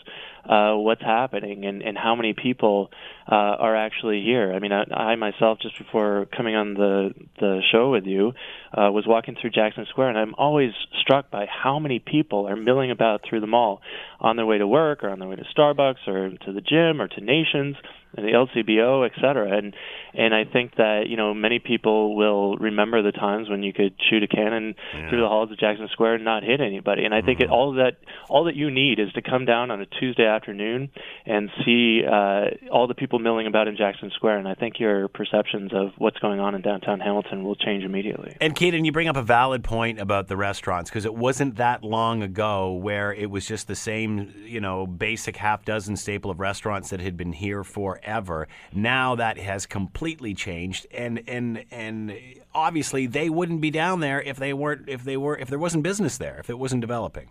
[0.49, 2.89] uh, what's happening and, and how many people
[3.31, 4.53] uh, are actually here.
[4.53, 8.33] I mean, I, I myself, just before coming on the the show with you,
[8.73, 12.55] uh, was walking through Jackson Square, and I'm always struck by how many people are
[12.55, 13.81] milling about through the mall
[14.19, 17.01] on their way to work or on their way to Starbucks or to the gym
[17.01, 17.75] or to Nations.
[18.15, 19.57] And the LCBO, et cetera.
[19.57, 19.75] And
[20.13, 23.93] and I think that you know many people will remember the times when you could
[24.09, 25.09] shoot a cannon yeah.
[25.09, 27.05] through the halls of Jackson Square and not hit anybody.
[27.05, 27.51] And I think mm-hmm.
[27.51, 27.97] it, all that
[28.29, 30.89] all that you need is to come down on a Tuesday afternoon
[31.25, 34.39] and see uh, all the people milling about in Jackson Square.
[34.39, 38.35] And I think your perceptions of what's going on in downtown Hamilton will change immediately.
[38.41, 41.83] And Kaden, you bring up a valid point about the restaurants because it wasn't that
[41.83, 46.39] long ago where it was just the same, you know, basic half dozen staple of
[46.39, 47.63] restaurants that had been here
[47.99, 48.47] forever.
[48.73, 52.13] Now that has completely changed, and and and
[52.53, 55.83] obviously they wouldn't be down there if they weren't if they were if there wasn't
[55.83, 57.29] business there if it wasn't developing.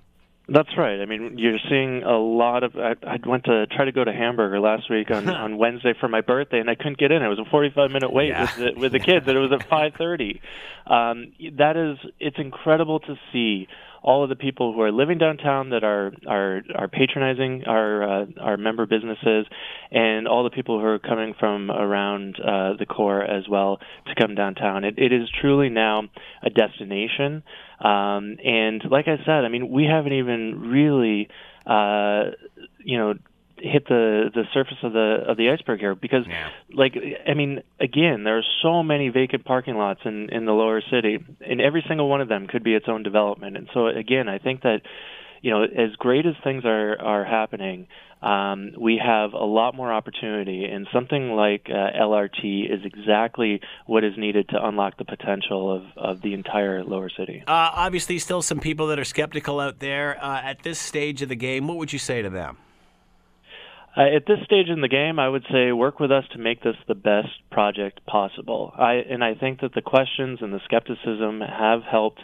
[0.50, 0.98] That's right.
[0.98, 2.74] I mean, you're seeing a lot of.
[2.74, 6.09] I, I went to try to go to HAMBRGR last week on on Wednesday for
[6.09, 7.22] my birthday, and I couldn't get in.
[7.22, 8.42] It was a 45 minute wait yeah.
[8.42, 10.40] with the, with the kids, and it was at 5:30.
[10.87, 13.68] Um, that is, it's incredible to see
[14.02, 18.26] all of the people who are living downtown that are are are patronizing our uh,
[18.40, 19.46] our member businesses,
[19.90, 24.14] and all the people who are coming from around uh, the core as well to
[24.20, 24.84] come downtown.
[24.84, 26.02] It, it is truly now
[26.42, 27.42] a destination,
[27.80, 31.28] um, and like I said, I mean we haven't even really.
[31.66, 32.30] Uh,
[32.82, 33.12] you know,
[33.61, 36.49] hit the the surface of the of the iceberg here because yeah.
[36.73, 36.94] like
[37.27, 41.18] I mean again there are so many vacant parking lots in in the lower city
[41.40, 44.38] and every single one of them could be its own development and so again I
[44.38, 44.83] think that
[45.42, 47.88] you know as great as things are are happening
[48.23, 54.03] um, we have a lot more opportunity, and something like uh, LRT is exactly what
[54.03, 57.44] is needed to unlock the potential of, of the entire lower city.
[57.47, 60.23] Uh, obviously, still some people that are skeptical out there.
[60.23, 62.57] Uh, at this stage of the game, what would you say to them?
[63.98, 66.62] Uh, at this stage in the game, I would say work with us to make
[66.62, 68.72] this the best project possible.
[68.78, 72.20] I and I think that the questions and the skepticism have helped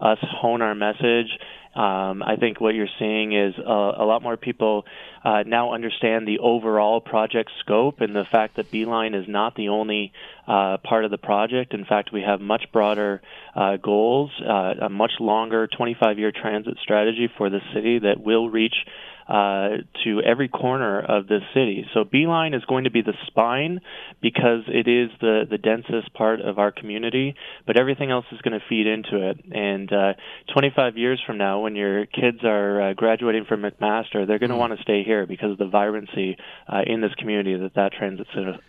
[0.00, 1.28] us hone our message.
[1.74, 4.84] Um, I think what you're seeing is a, a lot more people
[5.24, 9.54] uh, now understand the overall project scope and the fact that B line is not
[9.54, 10.12] the only
[10.46, 11.74] uh, part of the project.
[11.74, 13.20] In fact, we have much broader
[13.54, 18.48] uh, goals, uh, a much longer 25 year transit strategy for the city that will
[18.48, 18.74] reach
[19.28, 21.86] uh, to every corner of this city.
[21.92, 23.80] So B line is going to be the spine
[24.22, 27.34] because it is the, the densest part of our community,
[27.66, 29.44] but everything else is going to feed into it.
[29.52, 30.14] And uh,
[30.54, 34.56] 25 years from now, when your kids are uh, graduating from McMaster, they're going to
[34.56, 34.60] mm.
[34.60, 36.36] want to stay here because of the vibrancy
[36.68, 38.26] uh, in this community that that transit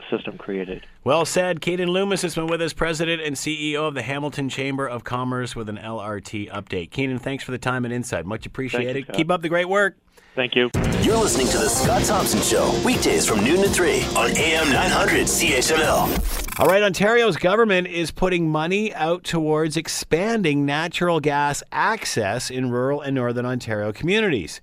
[0.10, 0.86] system created.
[1.04, 1.62] Well said.
[1.62, 5.56] Kaden Loomis has been with us, President and CEO of the Hamilton Chamber of Commerce,
[5.56, 6.92] with an LRT update.
[6.92, 8.26] Keenan, thanks for the time and insight.
[8.26, 9.08] Much appreciated.
[9.08, 9.98] You, Keep up the great work.
[10.36, 10.70] Thank you.
[11.02, 15.26] You're listening to The Scott Thompson Show, weekdays from noon to 3 on AM 900
[15.26, 16.60] CHML.
[16.60, 23.02] All right, Ontario's government is putting money out towards expanding natural gas access in rural
[23.02, 24.62] and northern Ontario communities.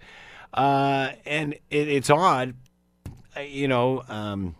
[0.52, 2.54] Uh, and it, it's odd,
[3.36, 4.02] uh, you know.
[4.08, 4.56] Um,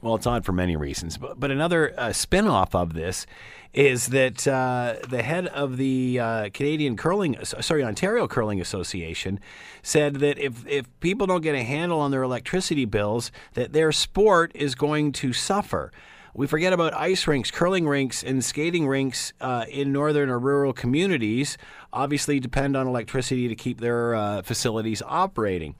[0.00, 3.24] well, it's odd for many reasons, but, but another uh, spin off of this
[3.72, 9.40] is that uh, the head of the uh, Canadian Curling, sorry, Ontario Curling Association,
[9.82, 13.92] said that if if people don't get a handle on their electricity bills, that their
[13.92, 15.90] sport is going to suffer.
[16.34, 20.72] We forget about ice rinks, curling rinks, and skating rinks uh, in northern or rural
[20.72, 21.58] communities.
[21.92, 25.74] Obviously, depend on electricity to keep their uh, facilities operating.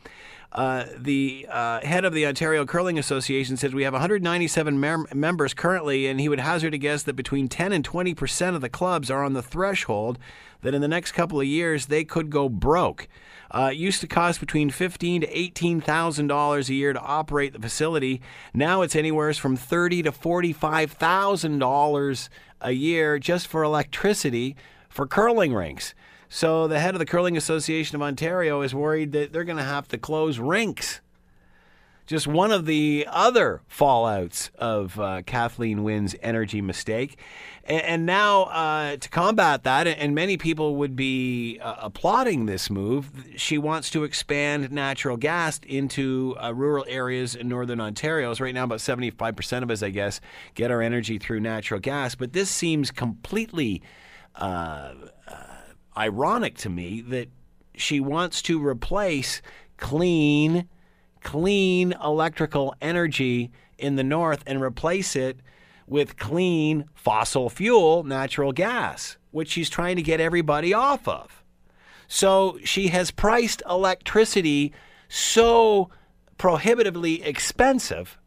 [0.52, 5.54] Uh, the uh, head of the Ontario Curling Association says we have 197 mem- members
[5.54, 8.68] currently, and he would hazard a guess that between 10 and 20 percent of the
[8.68, 10.18] clubs are on the threshold
[10.60, 13.08] that in the next couple of years they could go broke.
[13.50, 17.52] Uh, it used to cost between fifteen to eighteen thousand dollars a year to operate
[17.52, 18.20] the facility.
[18.54, 24.56] Now it's anywhere from thirty to forty-five thousand dollars a year just for electricity
[24.88, 25.94] for curling rinks.
[26.35, 29.62] So the head of the Curling Association of Ontario is worried that they're going to
[29.62, 31.03] have to close rinks.
[32.07, 37.18] Just one of the other fallouts of uh, Kathleen Wynne's energy mistake.
[37.64, 42.71] And, and now, uh, to combat that, and many people would be uh, applauding this
[42.71, 48.33] move, she wants to expand natural gas into uh, rural areas in northern Ontario.
[48.33, 50.23] So right now, about 75% of us, I guess,
[50.55, 52.14] get our energy through natural gas.
[52.14, 53.83] But this seems completely
[54.37, 54.95] uh,
[55.96, 57.28] ironic to me that
[57.74, 59.42] she wants to replace
[59.76, 60.68] clean,
[61.22, 65.40] clean electrical energy in the north and replace it
[65.87, 71.42] with clean fossil fuel, natural gas, which she's trying to get everybody off of.
[72.09, 74.72] So she has priced electricity
[75.09, 75.90] so
[76.38, 78.18] prohibitively expensive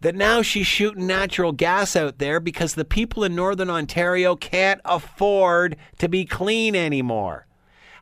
[0.00, 4.80] that now she's shooting natural gas out there because the people in Northern Ontario can't
[4.84, 7.46] afford to be clean anymore.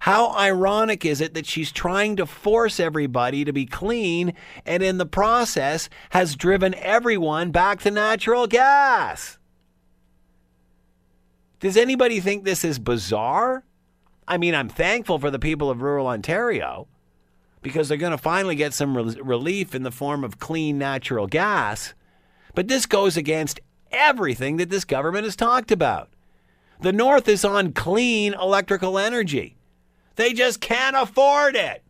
[0.00, 4.98] How ironic is it that she's trying to force everybody to be clean and in
[4.98, 9.38] the process has driven everyone back to natural gas?
[11.60, 13.64] Does anybody think this is bizarre?
[14.28, 16.88] I mean, I'm thankful for the people of rural Ontario
[17.66, 21.26] because they're going to finally get some re- relief in the form of clean natural
[21.26, 21.94] gas.
[22.54, 23.58] But this goes against
[23.90, 26.08] everything that this government has talked about.
[26.80, 29.56] The North is on clean electrical energy.
[30.14, 31.82] They just can't afford it.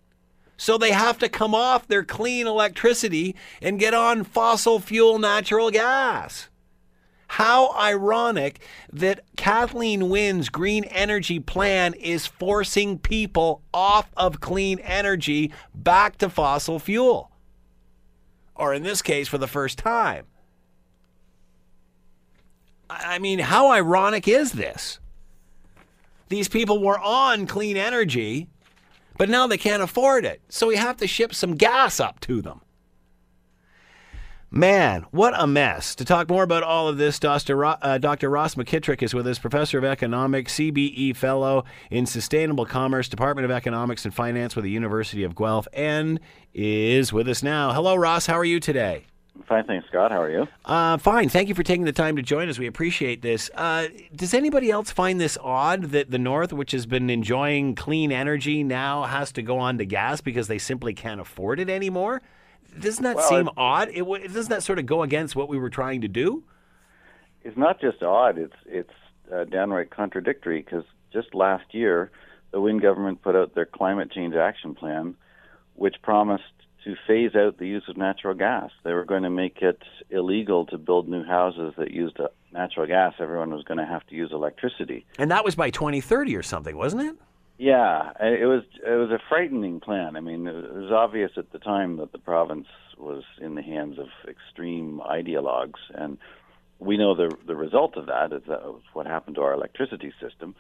[0.57, 5.71] So they have to come off their clean electricity and get on fossil fuel natural
[5.71, 6.49] gas.
[7.29, 8.61] How ironic
[8.93, 16.31] that Kathleen Wynne's green energy plan is forcing people off of clean energy back to
[16.31, 17.31] fossil fuel.
[18.55, 20.27] Or in this case, for the first time.
[22.89, 25.01] I mean, how ironic is this?
[26.29, 28.49] These people were on clean energy,
[29.19, 30.41] but now they can't afford it.
[30.49, 32.61] So we have to ship some gas up to them.
[34.57, 35.95] Man, what a mess.
[35.97, 37.57] To talk more about all of this, Dr.
[37.57, 38.31] Ro- uh, Dr.
[38.31, 43.51] Ross McKitrick is with us, professor of economics, CBE fellow in sustainable commerce, Department of
[43.51, 46.21] Economics and Finance with the University of Guelph, and
[46.55, 47.75] is with us now.
[47.75, 48.25] Hello, Ross.
[48.25, 49.05] How are you today?
[49.47, 50.11] Fine, thanks, Scott.
[50.11, 50.49] How are you?
[50.65, 51.29] Uh, fine.
[51.29, 52.59] Thank you for taking the time to join us.
[52.59, 53.51] We appreciate this.
[53.55, 58.11] Uh, does anybody else find this odd that the North, which has been enjoying clean
[58.11, 62.23] energy, now has to go on to gas because they simply can't afford it anymore?
[62.81, 63.89] Doesn't that Well, seem it- odd?
[63.89, 66.45] It, w- doesn't that sort of go against what we were trying to do?
[67.45, 68.91] It's not just odd; it's it's
[69.33, 70.61] uh, downright contradictory.
[70.63, 72.11] Because just last year,
[72.51, 75.15] the Wynne government put out their climate change action plan,
[75.75, 76.43] which promised
[76.85, 78.71] to phase out the use of natural gas.
[78.85, 82.87] They were going to make it illegal to build new houses that used uh, natural
[82.87, 83.15] gas.
[83.19, 85.05] Everyone was going to have to use electricity.
[85.19, 87.17] And that was by 2030 or something, wasn't it?
[87.59, 90.17] Yeah, it was it was a frightening plan.
[90.17, 92.67] I mean, it was obvious at the time that the province
[92.99, 96.19] was in the hands of extreme ideologues, and
[96.79, 98.61] we know the the result of that is that
[98.93, 100.55] what happened to our electricity system.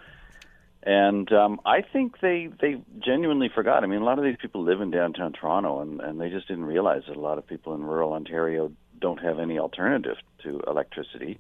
[0.83, 3.83] And um, I think they they genuinely forgot.
[3.83, 6.49] I mean, a lot of these people live in downtown Toronto, and and they just
[6.49, 10.61] didn't realize that a lot of people in rural Ontario don't have any alternative to
[10.67, 11.39] electricity.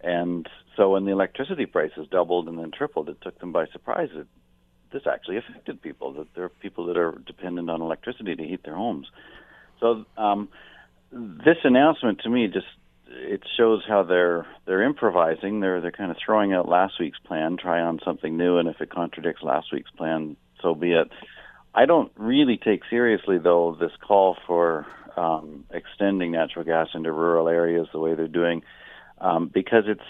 [0.00, 4.10] And so when the electricity prices doubled and then tripled, it took them by surprise
[4.14, 4.26] that
[4.92, 6.12] this actually affected people.
[6.12, 9.10] That there are people that are dependent on electricity to heat their homes.
[9.80, 10.48] So um,
[11.10, 12.66] this announcement to me just
[13.08, 15.60] it shows how they're they're improvising.
[15.60, 18.80] They're they're kind of throwing out last week's plan, try on something new, and if
[18.80, 21.10] it contradicts last week's plan, so be it.
[21.74, 27.48] I don't really take seriously though this call for um, extending natural gas into rural
[27.48, 28.62] areas the way they're doing,
[29.20, 30.00] um, because it's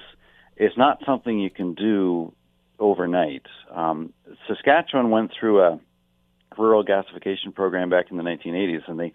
[0.57, 2.33] it's not something you can do
[2.83, 3.47] overnight.
[3.71, 4.13] Um,
[4.47, 5.81] Saskatchewan went through a
[6.59, 9.13] rural gasification program back in the 1980s, and they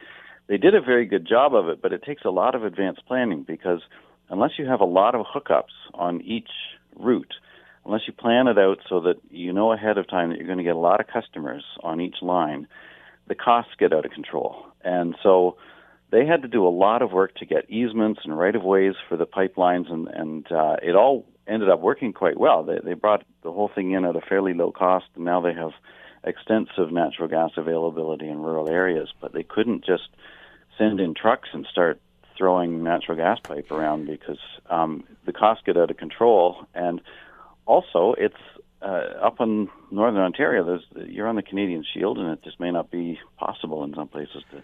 [0.47, 1.81] they did a very good job of it.
[1.81, 3.81] But it takes a lot of advanced planning because
[4.29, 6.49] unless you have a lot of hookups on each
[6.95, 7.33] route,
[7.85, 10.57] unless you plan it out so that you know ahead of time that you're going
[10.57, 12.67] to get a lot of customers on each line,
[13.27, 14.65] the costs get out of control.
[14.83, 15.57] And so
[16.11, 18.93] they had to do a lot of work to get easements and right of ways
[19.09, 22.63] for the pipelines, and and uh, it all ended up working quite well.
[22.63, 25.53] They they brought the whole thing in at a fairly low cost, and now they
[25.53, 25.71] have
[26.23, 29.09] extensive natural gas availability in rural areas.
[29.21, 30.09] But they couldn't just
[30.77, 31.99] send in trucks and start
[32.37, 37.01] throwing natural gas pipe around because um, the costs get out of control, and
[37.65, 38.35] also it's
[38.81, 40.63] uh, up in northern Ontario.
[40.63, 44.07] There's you're on the Canadian Shield, and it just may not be possible in some
[44.07, 44.61] places to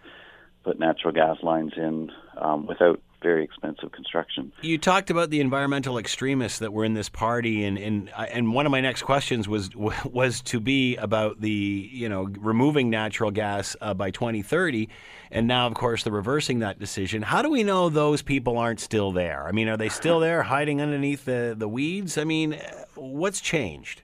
[0.63, 4.51] put natural gas lines in um, without very expensive construction.
[4.61, 8.65] You talked about the environmental extremists that were in this party, and and and one
[8.67, 9.71] of my next questions was
[10.05, 14.89] was to be about the you know removing natural gas uh, by 2030,
[15.31, 17.21] and now of course the reversing that decision.
[17.23, 19.47] How do we know those people aren't still there?
[19.47, 22.17] I mean, are they still there, hiding underneath the the weeds?
[22.17, 22.59] I mean,
[22.95, 24.01] what's changed?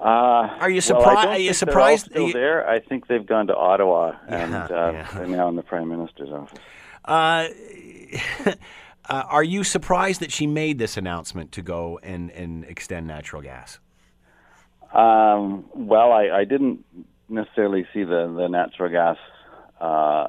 [0.00, 0.04] Uh,
[0.60, 1.22] Are you surprised?
[1.22, 2.10] don't are you surprised?
[2.12, 2.68] They're all still there.
[2.68, 5.08] I think they've gone to Ottawa, and Yeah, uh, yeah.
[5.12, 6.60] they're now in the Prime Minister's office.
[7.04, 7.48] Uh,
[8.46, 8.52] uh,
[9.08, 13.78] are you surprised that she made this announcement to go and, and extend natural gas?
[14.92, 16.84] Um, well, I, I didn't
[17.28, 19.16] necessarily see the the natural gas
[19.80, 20.28] uh,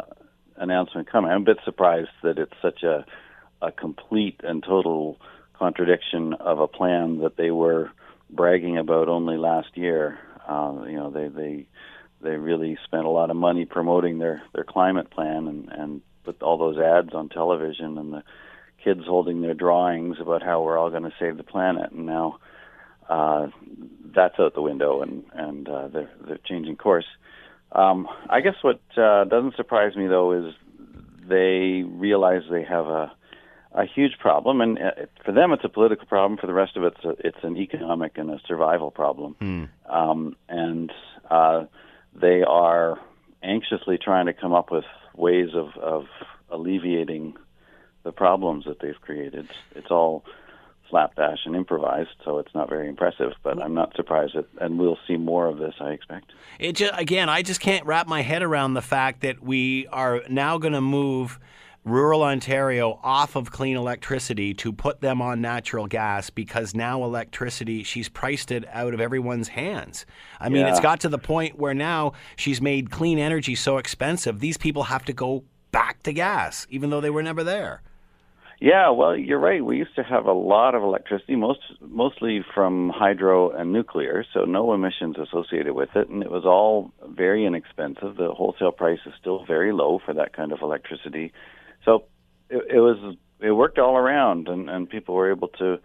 [0.58, 1.32] announcement coming.
[1.32, 3.06] I'm a bit surprised that it's such a
[3.62, 5.18] a complete and total
[5.58, 7.92] contradiction of a plan that they were
[8.30, 10.18] bragging about only last year.
[10.48, 11.68] Uh, you know, they they
[12.22, 16.42] they really spent a lot of money promoting their their climate plan and and put
[16.42, 18.24] all those ads on television and the
[18.84, 22.40] kids holding their drawings about how we're all going to save the planet and now
[23.10, 23.48] uh,
[24.16, 27.08] that's out the window, and and uh, they're they're changing course.
[27.72, 30.54] Um, I guess what uh, doesn't surprise me though is
[31.28, 33.12] they realize they have a
[33.74, 34.92] a huge problem, and uh,
[35.26, 36.38] for them it's a political problem.
[36.40, 39.36] For the rest of it, it's, a, it's an economic and a survival problem.
[39.40, 39.64] Hmm.
[39.92, 40.92] Um, and
[41.30, 41.66] uh,
[42.14, 43.00] they are
[43.42, 44.86] anxiously trying to come up with
[45.20, 46.06] ways of, of
[46.50, 47.36] alleviating
[48.04, 49.48] the problems that they've created.
[49.76, 50.24] It's all
[50.90, 53.34] slapdash and improvised, so it's not very impressive.
[53.44, 55.76] But I'm not surprised at, and we'll see more of this.
[55.80, 56.32] I expect.
[56.60, 60.24] It just, again, I just can't wrap my head around the fact that we are
[60.30, 61.40] now going to move
[61.86, 67.84] rural Ontario off of clean electricity to put them on natural gas because now electricity,
[67.84, 70.06] she's priced it out of everyone's hands.
[70.40, 70.72] I mean, Yeah.
[70.72, 74.84] it's got to the point where now she's made clean energy so expensive, these people
[74.84, 77.82] have to go back to gas, even though they were never there.
[78.62, 79.64] Yeah, well, you're right.
[79.64, 84.44] We used to have a lot of electricity, most mostly from hydro and nuclear, so
[84.44, 88.18] no emissions associated with it, and it was all very inexpensive.
[88.18, 91.32] The wholesale price is still very low for that kind of electricity,
[91.86, 92.06] so
[92.50, 95.78] it, it was it worked all around, and and people were able to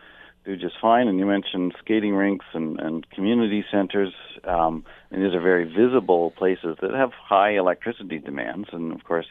[0.44, 1.08] do just fine.
[1.08, 4.12] And you mentioned skating rinks and and community centers,
[4.44, 9.26] um, and these are very visible places that have high electricity demands, and of course.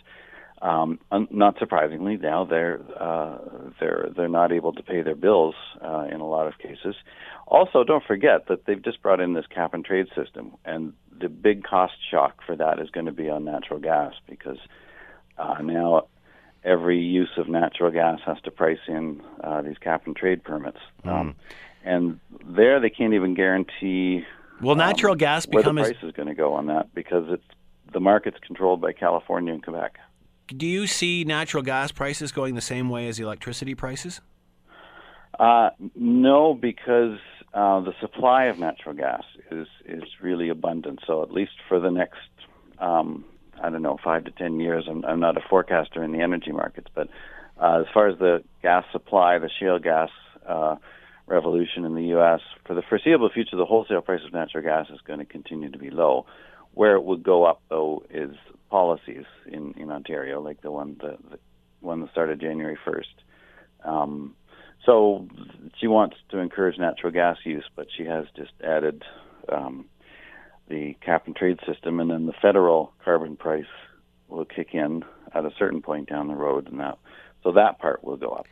[0.62, 1.00] Um,
[1.30, 3.38] not surprisingly, now they're uh,
[3.82, 6.96] they're they're not able to pay their bills uh, in a lot of cases.
[7.48, 11.28] Also, don't forget that they've just brought in this cap and trade system, and the
[11.28, 14.58] big cost shock for that is going to be on natural gas because
[15.38, 16.04] uh, now
[16.64, 20.80] every use of natural gas has to price in uh, these cap and trade permits,
[21.04, 21.36] um,
[21.84, 24.24] and there they can't even guarantee
[24.62, 27.26] Will natural gas where the become as price is going to go on that because
[27.30, 27.44] it's
[27.92, 30.00] the market's controlled by California and Quebec.
[30.48, 34.22] do you see natural gas prices going the same way as electricity prices?
[35.40, 37.18] Uh, no, because
[37.54, 41.00] uh, the supply of natural gas is is really abundant.
[41.06, 42.18] So at least for the next,
[42.80, 43.26] um,
[43.64, 44.86] I don't know, five to ten years.
[44.90, 47.08] I'm, I'm not a forecaster in the energy markets, but
[47.58, 50.10] uh, as far as the gas supply, the shale gas
[50.48, 50.76] uh,
[51.28, 52.42] revolution in the U.S.
[52.66, 55.78] for the foreseeable future, the wholesale price of natural gas is going to continue to
[55.78, 56.26] be low.
[56.74, 58.36] Where it would go up, though, is
[58.70, 61.40] policies in, in Ontario, like the one that the
[61.80, 63.88] one that started January 1st.
[63.88, 64.36] Um,
[64.86, 65.28] so
[65.80, 69.04] she wants to encourage natural gas use, but she has just added
[69.52, 69.86] um,
[70.70, 73.66] the cap and trade system, and then the federal carbon price
[74.28, 75.04] will kick in
[75.34, 76.98] at a certain point down the road, and that
[77.44, 78.48] so that part will go up.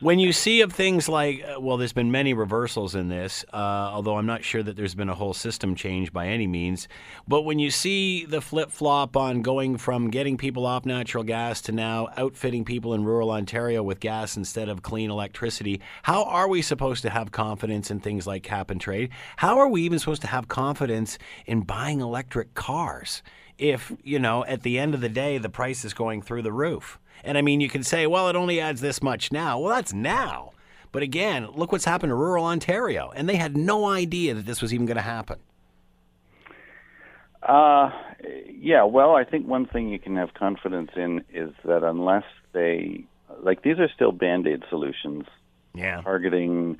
[0.00, 3.56] When you see of things like, uh, well, there's been many reversals in this, uh,
[3.56, 6.86] although I'm not sure that there's been a whole system change by any means.
[7.26, 11.60] But when you see the flip flop on going from getting people off natural gas
[11.62, 16.48] to now outfitting people in rural Ontario with gas instead of clean electricity, how are
[16.48, 19.10] we supposed to have confidence in things like cap and trade?
[19.36, 23.22] How are we even supposed to have confidence in buying electric cars?
[23.58, 26.52] If, you know, at the end of the day, the price is going through the
[26.52, 26.98] roof.
[27.24, 29.58] And I mean, you can say, well, it only adds this much now.
[29.58, 30.52] Well, that's now.
[30.92, 33.12] But again, look what's happened to rural Ontario.
[33.14, 35.38] And they had no idea that this was even going to happen.
[37.42, 37.90] Uh,
[38.48, 43.04] yeah, well, I think one thing you can have confidence in is that unless they,
[43.42, 45.24] like, these are still band aid solutions
[45.74, 46.00] Yeah.
[46.00, 46.78] targeting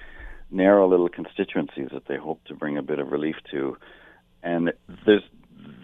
[0.50, 3.76] narrow little constituencies that they hope to bring a bit of relief to.
[4.42, 4.72] And
[5.04, 5.22] there's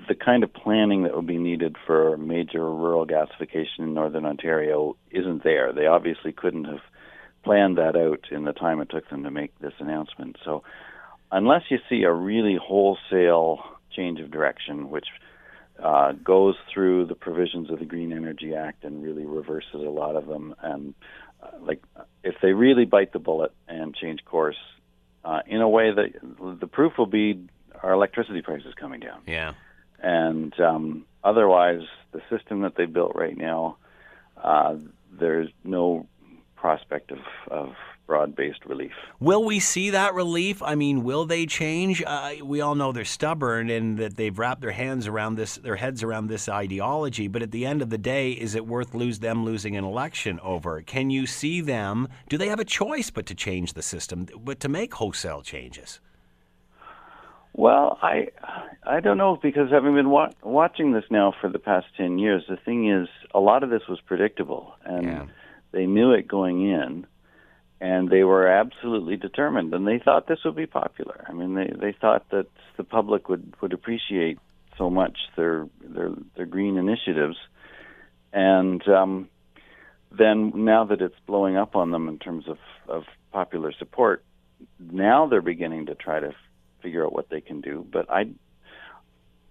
[0.09, 4.97] the kind of planning that would be needed for major rural gasification in northern Ontario
[5.11, 5.73] isn't there.
[5.73, 6.81] They obviously couldn't have
[7.45, 10.37] planned that out in the time it took them to make this announcement.
[10.45, 10.63] So,
[11.31, 13.61] unless you see a really wholesale
[13.95, 15.07] change of direction, which
[15.83, 20.17] uh, goes through the provisions of the Green Energy Act and really reverses a lot
[20.17, 20.95] of them, and
[21.43, 21.83] uh, like
[22.23, 24.57] if they really bite the bullet and change course
[25.25, 27.49] uh, in a way that the proof will be
[27.83, 29.23] our electricity prices coming down.
[29.27, 29.55] Yeah.
[30.01, 33.77] And um, otherwise, the system that they built right now,
[34.43, 34.77] uh,
[35.13, 36.07] there's no
[36.57, 37.19] prospect of,
[37.49, 37.75] of
[38.07, 38.93] broad-based relief.
[39.21, 40.63] Will we see that relief?
[40.63, 42.03] I mean, will they change?
[42.05, 45.77] Uh, we all know they're stubborn and that they've wrapped their hands around this, their
[45.77, 47.29] heads around this ideology.
[47.29, 50.41] But at the end of the day, is it worth lose them losing an election
[50.41, 50.83] over?
[50.83, 52.09] Can you see them?
[52.29, 56.01] Do they have a choice but to change the system, but to make wholesale changes?
[57.55, 58.29] Well, I
[58.83, 62.45] I don't know because having been wa- watching this now for the past ten years,
[62.49, 65.27] the thing is, a lot of this was predictable, and Yeah.
[65.71, 67.07] they knew it going in,
[67.81, 71.25] and they were absolutely determined, and they thought this would be popular.
[71.29, 72.47] I mean, they they thought that
[72.79, 74.39] the public would would appreciate
[74.79, 77.37] so much their their their green initiatives,
[78.33, 79.29] and um,
[80.11, 84.25] then now that it's blowing up on them in terms of of popular support,
[84.81, 86.35] now they're beginning to try to
[86.83, 87.87] figure out what they can do.
[87.91, 88.31] But I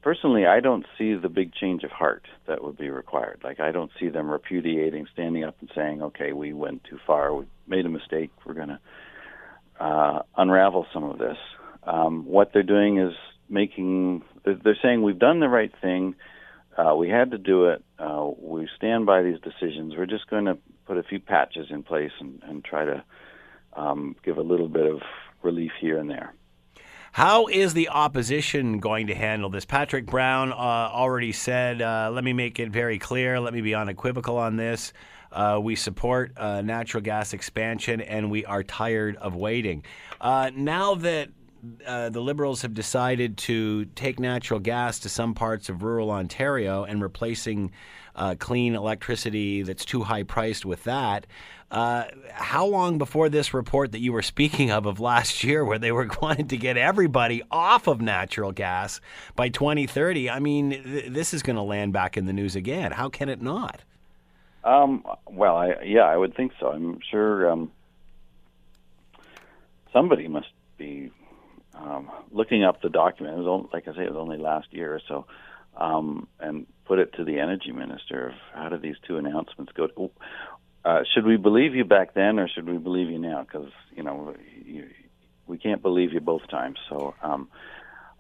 [0.02, 3.42] personally, I don't see the big change of heart that would be required.
[3.44, 7.34] Like I don't see them repudiating, standing up and saying, "Okay, we went too far.
[7.34, 8.32] We made a mistake.
[8.46, 8.80] We're going to
[9.80, 11.38] uh, unravel some of this."
[11.84, 13.14] Um, what they're doing is
[13.50, 14.24] making.
[14.44, 16.16] They're saying we've done the right thing.
[16.78, 17.84] Uh, we had to do it.
[18.00, 19.94] Uh, we stand by these decisions.
[19.96, 23.04] We're just going to put a few patches in place and, and try to
[23.74, 25.02] um, give a little bit of
[25.44, 26.34] relief here and there.
[27.14, 29.66] How is the opposition going to handle this?
[29.66, 33.76] Patrick Brown uh, already said, uh, let me make it very clear, let me be
[33.76, 34.94] unequivocal on this.
[35.30, 39.84] Uh, we support uh, natural gas expansion and we are tired of waiting.
[40.22, 41.28] Uh, now that
[41.86, 46.86] uh, the Liberals have decided to take natural gas to some parts of rural Ontario
[46.86, 47.72] and replacing
[48.16, 51.28] uh, clean electricity that's too high priced with that.
[51.70, 55.80] Uh, how long before this report that you were speaking of of last year, where
[55.80, 59.00] they were wanting to get everybody off of natural gas
[59.36, 60.30] by 2030?
[60.30, 62.92] I mean, th- this is going to land back in the news again.
[62.92, 63.82] How can it not?
[64.64, 66.68] Um, well, I, yeah, I would think so.
[66.68, 67.72] I'm sure um,
[69.94, 71.12] somebody must be
[71.74, 73.36] um, looking up the document.
[73.36, 75.26] It was only, like I say, it was only last year so,
[75.78, 80.12] um, and put it to the energy minister of how do these two announcements go?
[80.84, 83.44] Uh, should we believe you back then, or should we believe you now?
[83.44, 84.88] Because you know you,
[85.48, 86.78] we can't believe you both times.
[86.90, 87.50] So um,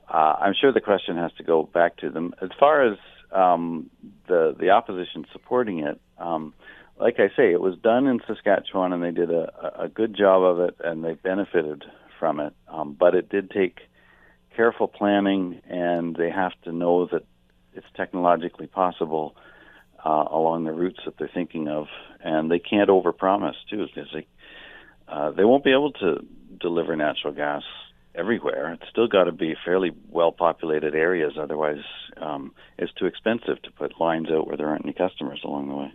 [0.07, 2.33] uh, I'm sure the question has to go back to them.
[2.41, 2.97] As far as
[3.31, 3.89] um,
[4.27, 6.53] the the opposition supporting it, um,
[6.99, 10.43] like I say, it was done in Saskatchewan, and they did a, a good job
[10.43, 11.83] of it, and they benefited
[12.19, 12.53] from it.
[12.67, 13.79] Um, but it did take
[14.55, 17.23] careful planning, and they have to know that
[17.73, 19.35] it's technologically possible
[20.03, 21.87] uh, along the routes that they're thinking of,
[22.23, 24.27] and they can't overpromise too, because they
[25.07, 26.25] uh, they won't be able to
[26.59, 27.63] deliver natural gas
[28.15, 28.73] everywhere.
[28.73, 31.83] It's still got to be fairly well populated areas, otherwise
[32.17, 35.75] um, it's too expensive to put lines out where there aren't any customers along the
[35.75, 35.93] way.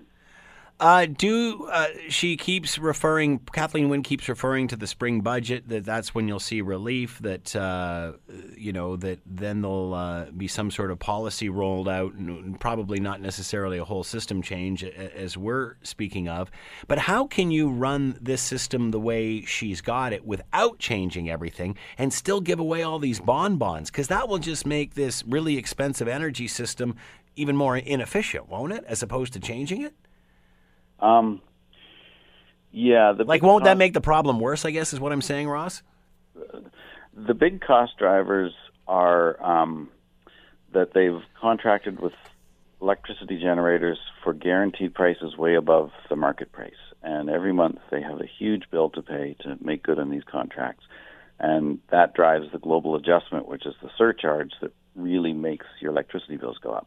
[0.79, 3.39] Uh, do uh, she keeps referring?
[3.39, 5.69] Kathleen Wynne keeps referring to the spring budget.
[5.69, 7.19] That that's when you'll see relief.
[7.21, 8.13] That uh,
[8.55, 13.01] you know that then there'll uh, be some sort of policy rolled out, and probably
[13.01, 16.51] not necessarily a whole system change as we're speaking of.
[16.89, 21.79] But how can you run this system the way she's got it without changing everything
[21.97, 23.91] and still give away all these bonbons?
[23.91, 26.97] Because that will just make this really expensive energy system
[27.35, 28.85] even more inefficient, won't it?
[28.87, 29.95] As opposed to changing it.
[31.01, 31.41] Um,
[32.73, 34.65] yeah, the like won't cost, that make the problem worse?
[34.65, 35.83] I guess is what I'm saying, Ross.
[37.15, 38.53] The big cost drivers
[38.87, 39.89] are um,
[40.73, 42.13] that they've contracted with
[42.81, 46.73] electricity generators for guaranteed prices way above the market price,
[47.03, 50.25] and every month they have a huge bill to pay to make good on these
[50.31, 50.85] contracts,
[51.39, 56.37] and that drives the global adjustment, which is the surcharge that really makes your electricity
[56.37, 56.87] bills go up.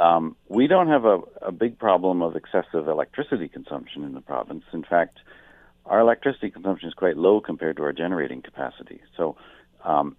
[0.00, 4.64] Um, we don't have a, a big problem of excessive electricity consumption in the province.
[4.72, 5.18] In fact,
[5.84, 9.00] our electricity consumption is quite low compared to our generating capacity.
[9.16, 9.36] So
[9.84, 10.16] um,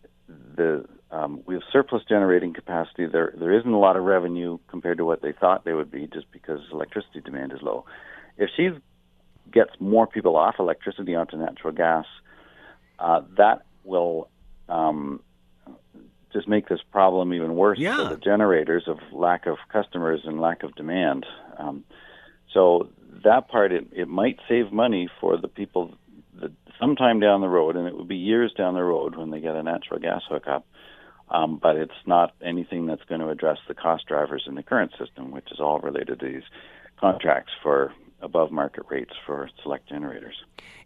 [0.56, 3.08] the um, we have surplus generating capacity.
[3.08, 6.08] There there isn't a lot of revenue compared to what they thought they would be,
[6.08, 7.86] just because electricity demand is low.
[8.38, 8.70] If she
[9.52, 12.06] gets more people off electricity onto natural gas,
[13.00, 14.30] uh, that will
[14.70, 15.22] um,
[16.34, 17.98] just make this problem even worse yeah.
[17.98, 21.26] for the generators of lack of customers and lack of demand.
[21.58, 21.84] Um,
[22.54, 22.90] so
[23.24, 25.94] that part, it, it might save money for the people
[26.40, 29.40] that sometime down the road, and it would be years down the road when they
[29.40, 30.66] get a natural gas hookup.
[31.30, 34.92] Um, but it's not anything that's going to address the cost drivers in the current
[35.00, 36.44] system, which is all related to these
[37.00, 40.36] contracts for above market rates for select generators.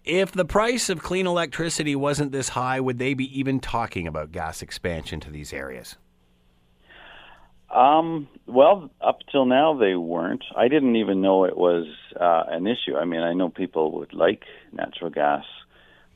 [0.03, 4.31] If the price of clean electricity wasn't this high, would they be even talking about
[4.31, 5.97] gas expansion to these areas?
[7.71, 10.43] Um, well, up till now they weren't.
[10.55, 11.87] I didn't even know it was
[12.19, 12.95] uh, an issue.
[12.95, 15.43] I mean, I know people would like natural gas.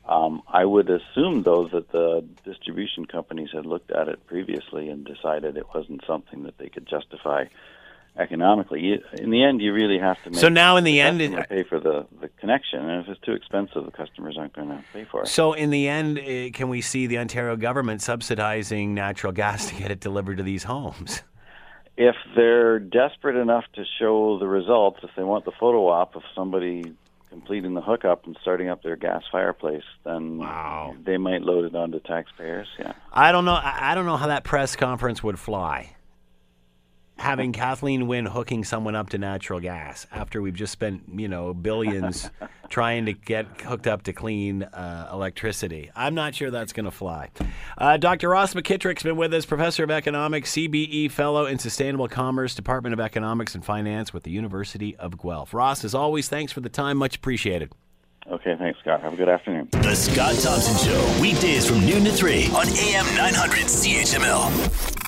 [0.08, 5.04] Um, I would assume, though, that the distribution companies had looked at it previously and
[5.04, 7.44] decided it wasn't something that they could justify
[8.16, 9.00] economically.
[9.14, 10.34] in the end, you really have to.
[10.34, 13.20] so now, in the, the end, it, pay for the the connection, and if it's
[13.20, 15.28] too expensive, the customers aren't going to pay for it.
[15.28, 19.74] So in the end, eh, can we see the Ontario government subsidizing natural gas to
[19.74, 21.22] get it delivered to these homes?
[21.96, 26.22] If they're desperate enough to show the results, if they want the photo op of
[26.34, 26.94] somebody
[27.28, 30.94] completing the hookup and starting up their gas fireplace, then wow.
[31.04, 32.68] they might load it onto taxpayers.
[32.78, 32.92] Yeah.
[33.12, 33.58] I don't know.
[33.62, 35.94] I don't know how that press conference would fly.
[37.20, 41.52] Having Kathleen Wynne hooking someone up to natural gas after we've just spent, you know,
[41.52, 42.30] billions
[42.70, 45.90] trying to get hooked up to clean uh, electricity.
[45.94, 47.28] I'm not sure that's going to fly.
[47.76, 48.30] Uh, Dr.
[48.30, 53.00] Ross McKitrick's been with us, professor of economics, CBE fellow in sustainable commerce, Department of
[53.00, 55.52] Economics and Finance with the University of Guelph.
[55.52, 56.96] Ross, as always, thanks for the time.
[56.96, 57.70] Much appreciated.
[58.30, 59.02] Okay, thanks, Scott.
[59.02, 59.68] Have a good afternoon.
[59.72, 64.99] The Scott Thompson Show, weekdays from noon to 3 on AM 900 CHML.